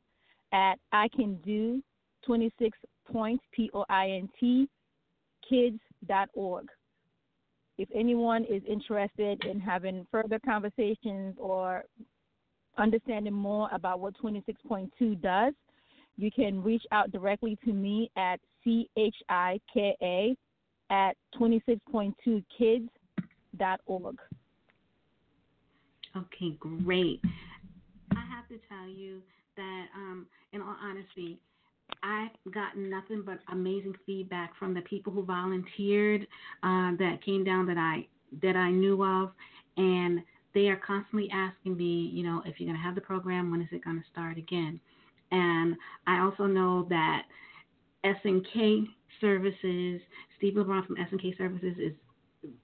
at 0.54 0.76
I 0.92 1.08
can 1.10 1.36
do 1.46 1.82
26 2.26 2.78
points, 3.12 3.44
P 3.52 3.70
O 3.74 3.86
I 3.90 4.10
N 4.10 4.30
T, 4.40 4.70
kids.org. 5.48 6.68
If 7.78 7.90
anyone 7.96 8.44
is 8.46 8.62
interested 8.70 9.44
in 9.46 9.60
having 9.60 10.06
further 10.12 10.40
conversations 10.46 11.36
or 11.38 11.84
understanding 12.82 13.34
more 13.34 13.70
about 13.72 14.00
what 14.00 14.14
26.2 14.22 15.22
does, 15.22 15.54
you 16.18 16.30
can 16.32 16.62
reach 16.62 16.84
out 16.92 17.12
directly 17.12 17.58
to 17.66 17.74
me 17.74 18.12
at 18.18 18.40
chika 18.66 20.36
at 20.90 21.16
26.2kids.org. 21.40 24.18
Okay, 26.18 26.50
great. 26.60 27.22
I 28.12 28.20
have 28.36 28.50
to 28.50 28.58
tell 28.68 28.86
you 28.88 29.22
that, 29.56 29.86
um, 29.96 30.28
in 30.52 30.62
all 30.62 30.76
honesty, 30.84 31.40
I've 32.04 32.32
gotten 32.54 32.90
nothing 32.90 33.24
but 33.26 33.40
amazing 33.52 33.96
feedback 34.06 34.54
from 34.58 34.74
the 34.74 34.82
people 34.82 35.14
who 35.14 35.24
volunteered 35.24 36.28
uh, 36.64 36.92
that 36.98 37.20
came 37.26 37.46
down 37.46 37.66
that 37.68 37.78
I 37.78 38.08
that 38.42 38.56
I 38.56 38.72
knew 38.72 39.04
of, 39.04 39.32
and 39.78 40.22
they 40.54 40.68
are 40.68 40.76
constantly 40.78 41.30
asking 41.32 41.78
me, 41.78 42.12
you 42.14 42.24
know, 42.24 42.42
if 42.46 42.60
you're 42.60 42.68
going 42.68 42.78
to 42.78 42.84
have 42.84 42.96
the 42.96 43.02
program, 43.02 43.52
when 43.52 43.62
is 43.62 43.70
it 43.72 43.84
going 43.84 44.00
to 44.00 44.06
start 44.12 44.38
again? 44.38 44.80
And 45.32 45.76
I 46.08 46.20
also 46.20 46.46
know 46.46 46.86
that 46.90 47.24
SNK 48.04 48.86
Services, 49.20 50.02
Steve 50.38 50.56
LeBron 50.56 50.86
from 50.86 50.98
SNK 50.98 51.38
Services 51.38 51.76
is 51.78 51.94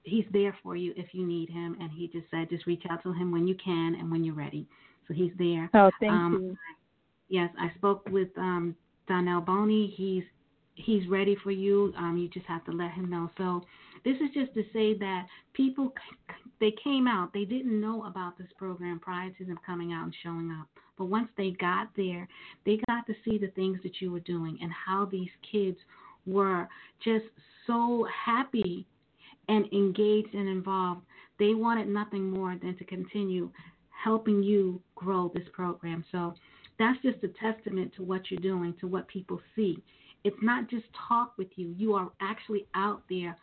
he's 0.02 0.24
there 0.32 0.56
for 0.62 0.76
you 0.76 0.92
if 0.96 1.08
you 1.12 1.26
need 1.26 1.48
him. 1.48 1.76
And 1.80 1.90
he 1.90 2.08
just 2.08 2.26
said, 2.30 2.50
just 2.50 2.66
reach 2.66 2.82
out 2.90 3.02
to 3.04 3.12
him 3.12 3.30
when 3.30 3.46
you 3.46 3.54
can 3.62 3.94
and 3.94 4.10
when 4.10 4.24
you're 4.24 4.34
ready. 4.34 4.66
So 5.06 5.14
he's 5.14 5.32
there. 5.38 5.70
Oh, 5.74 5.90
thank 6.00 6.12
um, 6.12 6.32
you. 6.32 6.58
Yes, 7.28 7.50
I 7.58 7.70
spoke 7.76 8.06
with 8.08 8.28
um, 8.36 8.74
Donnell 9.06 9.40
Boney. 9.40 9.92
He's 9.96 10.24
he's 10.74 11.06
ready 11.08 11.36
for 11.42 11.50
you. 11.50 11.92
Um, 11.96 12.16
you 12.16 12.28
just 12.28 12.46
have 12.46 12.64
to 12.66 12.72
let 12.72 12.92
him 12.92 13.10
know. 13.10 13.30
So 13.36 13.62
this 14.04 14.16
is 14.16 14.30
just 14.34 14.54
to 14.54 14.62
say 14.72 14.94
that 14.98 15.26
people 15.54 15.92
they 16.60 16.72
came 16.82 17.06
out. 17.06 17.32
They 17.32 17.44
didn't 17.44 17.80
know 17.80 18.04
about 18.04 18.36
this 18.36 18.48
program 18.56 18.98
prior 18.98 19.30
to 19.30 19.44
them 19.44 19.58
coming 19.64 19.92
out 19.92 20.04
and 20.04 20.14
showing 20.22 20.50
up. 20.50 20.66
But 20.96 21.06
once 21.06 21.28
they 21.36 21.50
got 21.52 21.88
there, 21.96 22.28
they 22.66 22.80
got 22.88 23.06
to 23.06 23.14
see 23.24 23.38
the 23.38 23.48
things 23.48 23.78
that 23.84 24.00
you 24.00 24.10
were 24.10 24.20
doing 24.20 24.58
and 24.60 24.72
how 24.72 25.04
these 25.04 25.30
kids 25.50 25.76
were 26.26 26.68
just 27.02 27.26
so 27.66 28.06
happy 28.24 28.86
and 29.48 29.66
engaged 29.72 30.34
and 30.34 30.48
involved. 30.48 31.02
They 31.38 31.54
wanted 31.54 31.88
nothing 31.88 32.30
more 32.30 32.56
than 32.60 32.76
to 32.78 32.84
continue 32.84 33.50
helping 33.90 34.42
you 34.42 34.80
grow 34.96 35.30
this 35.34 35.46
program. 35.52 36.04
So 36.10 36.34
that's 36.78 37.00
just 37.02 37.22
a 37.22 37.28
testament 37.28 37.92
to 37.96 38.02
what 38.02 38.30
you're 38.30 38.40
doing, 38.40 38.74
to 38.80 38.86
what 38.86 39.06
people 39.08 39.40
see. 39.54 39.82
It's 40.24 40.36
not 40.42 40.68
just 40.68 40.84
talk 41.08 41.34
with 41.38 41.48
you, 41.56 41.74
you 41.76 41.94
are 41.94 42.10
actually 42.20 42.66
out 42.74 43.02
there 43.08 43.36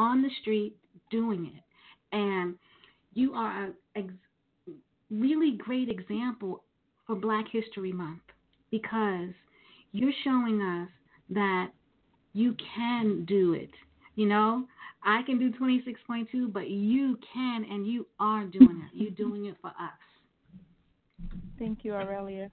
on 0.00 0.22
the 0.22 0.30
street 0.40 0.74
doing 1.10 1.52
it. 1.54 1.62
And 2.16 2.54
you 3.12 3.34
are 3.34 3.66
a 3.66 3.98
ex- 3.98 4.12
really 5.10 5.52
great 5.58 5.90
example 5.90 6.62
for 7.06 7.14
Black 7.14 7.44
History 7.52 7.92
Month 7.92 8.22
because 8.70 9.34
you're 9.92 10.12
showing 10.24 10.62
us 10.62 10.88
that 11.28 11.70
you 12.32 12.56
can 12.74 13.24
do 13.26 13.52
it. 13.52 13.70
You 14.16 14.26
know, 14.26 14.64
I 15.04 15.22
can 15.22 15.38
do 15.38 15.50
26.2, 15.52 16.52
but 16.52 16.70
you 16.70 17.18
can 17.32 17.64
and 17.70 17.86
you 17.86 18.06
are 18.18 18.44
doing 18.44 18.82
it. 18.86 18.96
You're 18.96 19.10
doing 19.10 19.46
it 19.46 19.56
for 19.60 19.68
us. 19.68 19.74
Thank 21.58 21.84
you, 21.84 21.92
Aurelia. 21.92 22.50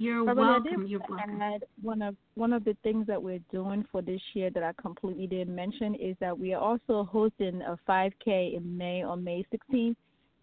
You're 0.00 0.26
Aurelia, 0.26 0.62
welcome. 0.62 0.86
You're 0.86 1.00
welcome. 1.06 1.42
Add 1.42 1.64
one 1.82 2.00
of 2.00 2.16
one 2.34 2.54
of 2.54 2.64
the 2.64 2.74
things 2.82 3.06
that 3.06 3.22
we're 3.22 3.42
doing 3.52 3.84
for 3.92 4.00
this 4.00 4.22
year 4.32 4.48
that 4.48 4.62
I 4.62 4.72
completely 4.80 5.26
didn't 5.26 5.54
mention 5.54 5.94
is 5.94 6.16
that 6.20 6.36
we 6.36 6.54
are 6.54 6.62
also 6.62 7.04
hosting 7.04 7.60
a 7.60 7.78
5K 7.86 8.56
in 8.56 8.78
May 8.78 9.02
on 9.02 9.22
May 9.22 9.44
16th 9.52 9.96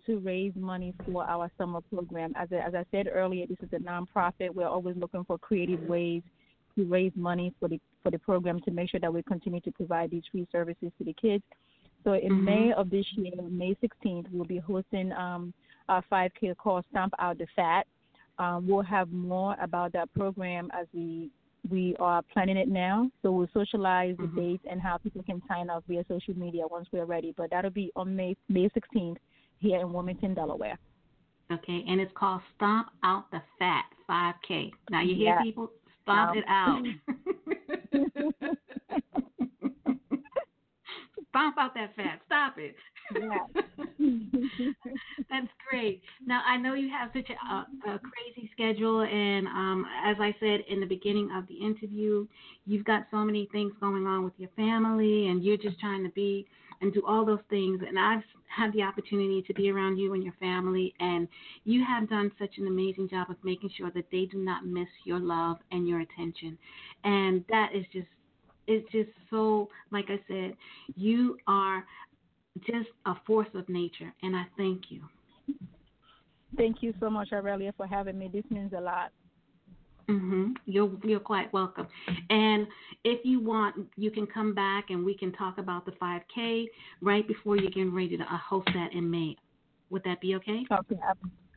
to 0.05 0.19
raise 0.19 0.51
money 0.55 0.93
for 1.03 1.27
our 1.27 1.49
summer 1.57 1.81
program. 1.91 2.33
As 2.35 2.49
I, 2.51 2.57
as 2.57 2.75
I 2.75 2.85
said 2.91 3.07
earlier, 3.11 3.47
this 3.47 3.57
is 3.63 3.69
a 3.73 3.77
nonprofit. 3.77 4.53
We're 4.53 4.67
always 4.67 4.95
looking 4.95 5.23
for 5.23 5.39
creative 5.39 5.81
ways 5.81 6.21
to 6.75 6.85
raise 6.85 7.13
money 7.15 7.51
for 7.59 7.67
the 7.67 7.79
for 8.03 8.11
the 8.11 8.19
program 8.19 8.59
to 8.61 8.69
make 8.69 8.91
sure 8.91 8.99
that 8.99 9.11
we 9.11 9.23
continue 9.23 9.61
to 9.61 9.71
provide 9.71 10.11
these 10.11 10.23
free 10.31 10.47
services 10.51 10.91
to 10.99 11.03
the 11.03 11.13
kids. 11.13 11.43
So 12.03 12.13
in 12.13 12.29
mm-hmm. 12.29 12.45
May 12.45 12.73
of 12.73 12.91
this 12.91 13.07
year, 13.15 13.33
May 13.49 13.75
16th, 13.83 14.27
we'll 14.31 14.45
be 14.45 14.59
hosting 14.59 15.11
um, 15.13 15.51
our 15.89 16.03
5K 16.11 16.55
called 16.57 16.85
Stomp 16.91 17.15
Out 17.17 17.39
the 17.39 17.47
Fat. 17.55 17.87
Um, 18.39 18.67
we'll 18.67 18.83
have 18.83 19.11
more 19.11 19.55
about 19.61 19.93
that 19.93 20.13
program 20.13 20.69
as 20.73 20.87
we 20.93 21.29
we 21.69 21.95
are 21.99 22.21
planning 22.33 22.55
it 22.55 22.69
now. 22.69 23.11
So 23.21 23.31
we'll 23.31 23.49
socialize 23.53 24.15
the 24.17 24.23
mm-hmm. 24.23 24.39
dates 24.39 24.63
and 24.69 24.81
how 24.81 24.97
people 24.97 25.21
can 25.23 25.41
sign 25.47 25.69
up 25.69 25.83
via 25.87 26.05
social 26.07 26.33
media 26.37 26.63
once 26.69 26.87
we're 26.91 27.05
ready. 27.05 27.33
But 27.35 27.49
that'll 27.49 27.71
be 27.71 27.91
on 27.95 28.15
May 28.15 28.35
May 28.47 28.69
16th 28.69 29.17
here 29.59 29.79
in 29.81 29.91
Wilmington, 29.91 30.33
Delaware. 30.33 30.77
Okay, 31.51 31.83
and 31.87 31.99
it's 32.01 32.11
called 32.15 32.41
Stomp 32.55 32.87
Out 33.03 33.31
the 33.31 33.41
Fat 33.57 33.85
5K. 34.09 34.71
Now 34.89 35.01
you 35.01 35.15
hear 35.15 35.35
yeah. 35.35 35.41
people 35.43 35.71
Stomp 36.03 36.31
um, 36.31 36.37
it 36.37 36.45
out. 36.47 36.83
Stomp 41.29 41.57
out 41.57 41.73
that 41.75 41.95
fat. 41.95 42.19
Stop 42.25 42.57
it. 42.57 42.75
Yeah. 43.15 43.61
That's 45.29 45.47
great. 45.69 46.01
Now 46.25 46.41
I 46.45 46.57
know 46.57 46.73
you 46.73 46.89
have 46.89 47.09
such 47.13 47.29
a, 47.29 47.89
a 47.89 47.99
crazy 47.99 48.49
schedule, 48.53 49.01
and 49.01 49.47
um, 49.47 49.85
as 50.05 50.17
I 50.19 50.35
said 50.39 50.61
in 50.69 50.79
the 50.79 50.85
beginning 50.85 51.29
of 51.35 51.47
the 51.47 51.55
interview, 51.55 52.27
you've 52.65 52.85
got 52.85 53.07
so 53.11 53.17
many 53.23 53.47
things 53.51 53.73
going 53.79 54.05
on 54.05 54.23
with 54.23 54.33
your 54.37 54.49
family, 54.55 55.27
and 55.27 55.43
you're 55.43 55.57
just 55.57 55.79
trying 55.79 56.03
to 56.03 56.09
be 56.11 56.45
and 56.81 56.93
do 56.93 57.01
all 57.07 57.25
those 57.25 57.39
things. 57.49 57.81
And 57.87 57.97
I've 57.97 58.23
had 58.55 58.71
the 58.73 58.83
opportunity 58.83 59.41
to 59.47 59.53
be 59.53 59.69
around 59.71 59.97
you 59.97 60.13
and 60.13 60.23
your 60.23 60.35
family, 60.39 60.93
and 60.99 61.27
you 61.63 61.83
have 61.85 62.09
done 62.09 62.31
such 62.39 62.57
an 62.57 62.67
amazing 62.67 63.09
job 63.09 63.29
of 63.29 63.37
making 63.43 63.71
sure 63.77 63.91
that 63.91 64.05
they 64.11 64.25
do 64.25 64.37
not 64.37 64.65
miss 64.65 64.87
your 65.03 65.19
love 65.19 65.57
and 65.71 65.87
your 65.87 66.01
attention. 66.01 66.57
And 67.03 67.43
that 67.49 67.69
is 67.75 67.85
just, 67.91 68.07
it's 68.67 68.89
just 68.91 69.09
so, 69.29 69.69
like 69.91 70.05
I 70.09 70.19
said, 70.27 70.55
you 70.95 71.37
are 71.47 71.83
just 72.65 72.89
a 73.05 73.15
force 73.25 73.47
of 73.53 73.67
nature, 73.69 74.13
and 74.23 74.35
I 74.35 74.45
thank 74.57 74.89
you. 74.89 75.01
Thank 76.55 76.81
you 76.81 76.93
so 76.99 77.09
much, 77.09 77.29
Aurelia, 77.33 77.73
for 77.75 77.85
having 77.85 78.17
me. 78.17 78.29
This 78.31 78.45
means 78.49 78.73
a 78.73 78.81
lot. 78.81 79.11
Mhm. 80.07 80.55
You're 80.65 80.89
you're 81.03 81.19
quite 81.19 81.51
welcome. 81.51 81.87
And 82.29 82.67
if 83.03 83.25
you 83.25 83.41
want, 83.41 83.75
you 83.97 84.09
can 84.09 84.25
come 84.25 84.53
back 84.53 84.89
and 84.89 85.05
we 85.05 85.13
can 85.13 85.33
talk 85.33 85.57
about 85.57 85.85
the 85.85 85.91
5K 85.93 86.67
right 87.01 87.27
before 87.27 87.57
you're 87.57 87.69
getting 87.69 87.93
ready 87.93 88.15
to 88.17 88.23
uh, 88.23 88.37
host 88.37 88.69
that 88.73 88.93
in 88.93 89.09
May. 89.11 89.35
Would 89.89 90.03
that 90.05 90.21
be 90.21 90.35
okay? 90.35 90.65
Okay. 90.71 90.99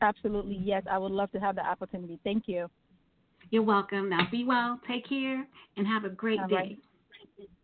Absolutely. 0.01 0.55
Yes, 0.55 0.83
I 0.89 0.97
would 0.97 1.11
love 1.11 1.31
to 1.31 1.39
have 1.39 1.55
the 1.55 1.65
opportunity. 1.65 2.19
Thank 2.23 2.47
you. 2.47 2.67
You're 3.51 3.63
welcome. 3.63 4.09
Now 4.09 4.27
be 4.29 4.43
well, 4.43 4.79
take 4.87 5.07
care, 5.07 5.45
and 5.77 5.87
have 5.87 6.03
a 6.03 6.09
great 6.09 6.39
All 6.39 6.47
day. 6.47 6.55
Right. 6.55 6.79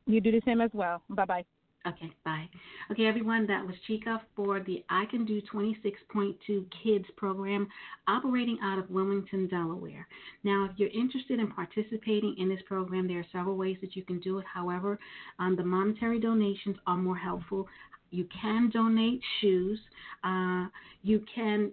You 0.05 0.21
do 0.21 0.31
the 0.31 0.41
same 0.45 0.61
as 0.61 0.71
well. 0.73 1.01
Bye 1.09 1.25
bye. 1.25 1.45
Okay, 1.87 2.11
bye. 2.25 2.49
Okay, 2.91 3.05
everyone, 3.05 3.47
that 3.47 3.65
was 3.65 3.75
Chika 3.87 4.19
for 4.35 4.59
the 4.59 4.83
I 4.89 5.05
Can 5.05 5.25
Do 5.25 5.41
26.2 5.53 6.65
Kids 6.83 7.05
program 7.15 7.67
operating 8.07 8.57
out 8.61 8.77
of 8.77 8.89
Wilmington, 8.89 9.47
Delaware. 9.47 10.05
Now, 10.43 10.67
if 10.69 10.71
you're 10.77 10.89
interested 10.89 11.39
in 11.39 11.49
participating 11.49 12.35
in 12.39 12.49
this 12.49 12.59
program, 12.67 13.07
there 13.07 13.19
are 13.19 13.25
several 13.31 13.55
ways 13.55 13.77
that 13.79 13.95
you 13.95 14.03
can 14.03 14.19
do 14.19 14.37
it. 14.39 14.45
However, 14.53 14.99
um, 15.39 15.55
the 15.55 15.63
monetary 15.63 16.19
donations 16.19 16.75
are 16.87 16.97
more 16.97 17.15
helpful. 17.15 17.67
You 18.11 18.27
can 18.41 18.69
donate 18.69 19.21
shoes, 19.39 19.79
uh, 20.25 20.65
you 21.03 21.23
can 21.33 21.71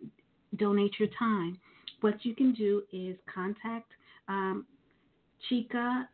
donate 0.56 0.92
your 1.00 1.08
time. 1.18 1.58
What 2.02 2.24
you 2.24 2.36
can 2.36 2.52
do 2.52 2.82
is 2.92 3.16
contact 3.32 3.90
um, 4.28 4.64
Chika 5.50 6.06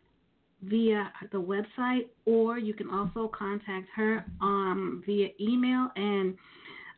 via 0.63 1.11
the 1.33 1.41
website, 1.41 2.09
or 2.27 2.59
you 2.59 2.75
can 2.75 2.91
also 2.91 3.29
contact 3.29 3.89
her 3.95 4.27
um, 4.41 5.03
via 5.07 5.29
email. 5.41 5.89
And 5.97 6.37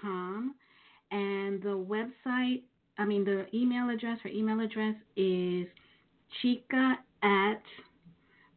com, 0.00 0.54
and 1.10 1.62
the 1.62 1.68
website, 1.68 2.62
I 2.98 3.04
mean 3.04 3.24
the 3.24 3.46
email 3.54 3.90
address, 3.90 4.18
her 4.22 4.30
email 4.30 4.60
address 4.60 4.94
is 5.16 5.66
chika 6.42 6.94
at 7.22 7.62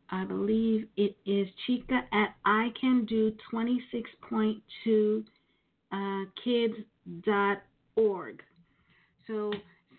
I 0.09 0.23
believe 0.23 0.87
it 0.95 1.17
is 1.25 1.47
chika 1.67 2.01
at 2.13 2.35
I 2.45 2.69
can 2.79 3.05
do 3.05 3.31
26.2 3.53 5.23
uh, 5.91 6.25
kids.org. 6.43 7.63
So 9.27 9.51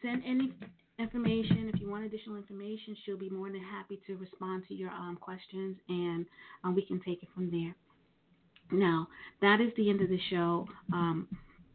send 0.02 0.22
any 0.26 0.52
information. 0.98 1.70
If 1.72 1.80
you 1.80 1.88
want 1.88 2.04
additional 2.04 2.36
information, 2.36 2.96
she'll 3.04 3.18
be 3.18 3.28
more 3.30 3.50
than 3.50 3.62
happy 3.62 4.00
to 4.06 4.16
respond 4.16 4.64
to 4.68 4.74
your 4.74 4.90
um, 4.90 5.18
questions 5.20 5.76
and 5.88 6.26
um, 6.64 6.74
we 6.74 6.82
can 6.82 7.00
take 7.00 7.22
it 7.22 7.28
from 7.34 7.50
there. 7.50 7.74
Now, 8.70 9.08
that 9.40 9.60
is 9.60 9.72
the 9.76 9.88
end 9.90 10.00
of 10.00 10.08
the 10.08 10.20
show 10.30 10.66
um, 10.92 11.28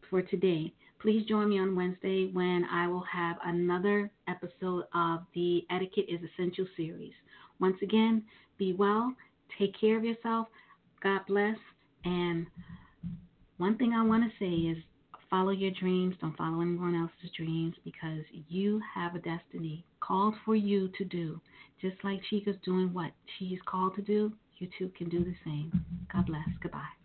for 0.10 0.22
today. 0.22 0.74
Please 1.02 1.26
join 1.28 1.50
me 1.50 1.60
on 1.60 1.76
Wednesday 1.76 2.30
when 2.32 2.66
I 2.72 2.88
will 2.88 3.04
have 3.12 3.38
another 3.44 4.10
episode 4.28 4.86
of 4.94 5.22
the 5.36 5.66
Etiquette 5.70 6.06
is 6.08 6.22
Essential 6.34 6.66
series. 6.78 7.14
Once 7.60 7.78
again, 7.82 8.24
be 8.58 8.74
well, 8.74 9.14
take 9.60 9.78
care 9.80 9.98
of 9.98 10.04
yourself, 10.04 10.48
God 11.02 11.22
bless, 11.28 11.58
and 12.06 12.46
one 13.58 13.78
thing 13.78 13.94
I 13.94 14.06
want 14.06 14.24
to 14.24 14.38
say 14.40 14.52
is 14.52 14.78
follow 15.30 15.52
your 15.52 15.72
dreams, 15.72 16.16
don't 16.22 16.38
follow 16.38 16.62
anyone 16.62 16.96
else's 16.96 17.36
dreams 17.36 17.76
because 17.84 18.24
you 18.50 18.80
have 18.94 19.16
a 19.16 19.20
destiny 19.20 19.84
called 20.00 20.36
for 20.46 20.56
you 20.56 20.90
to 20.98 21.06
do. 21.06 21.42
Just 21.82 21.96
like 22.04 22.22
Chika's 22.30 22.56
doing 22.64 22.94
what 22.94 23.12
she's 23.38 23.60
called 23.66 23.96
to 23.96 24.02
do, 24.02 24.32
you 24.64 24.70
too 24.78 24.92
can 24.98 25.10
do 25.10 25.20
the 25.20 25.36
same. 25.44 25.72
God 26.12 26.26
bless. 26.26 26.48
Goodbye. 26.62 27.03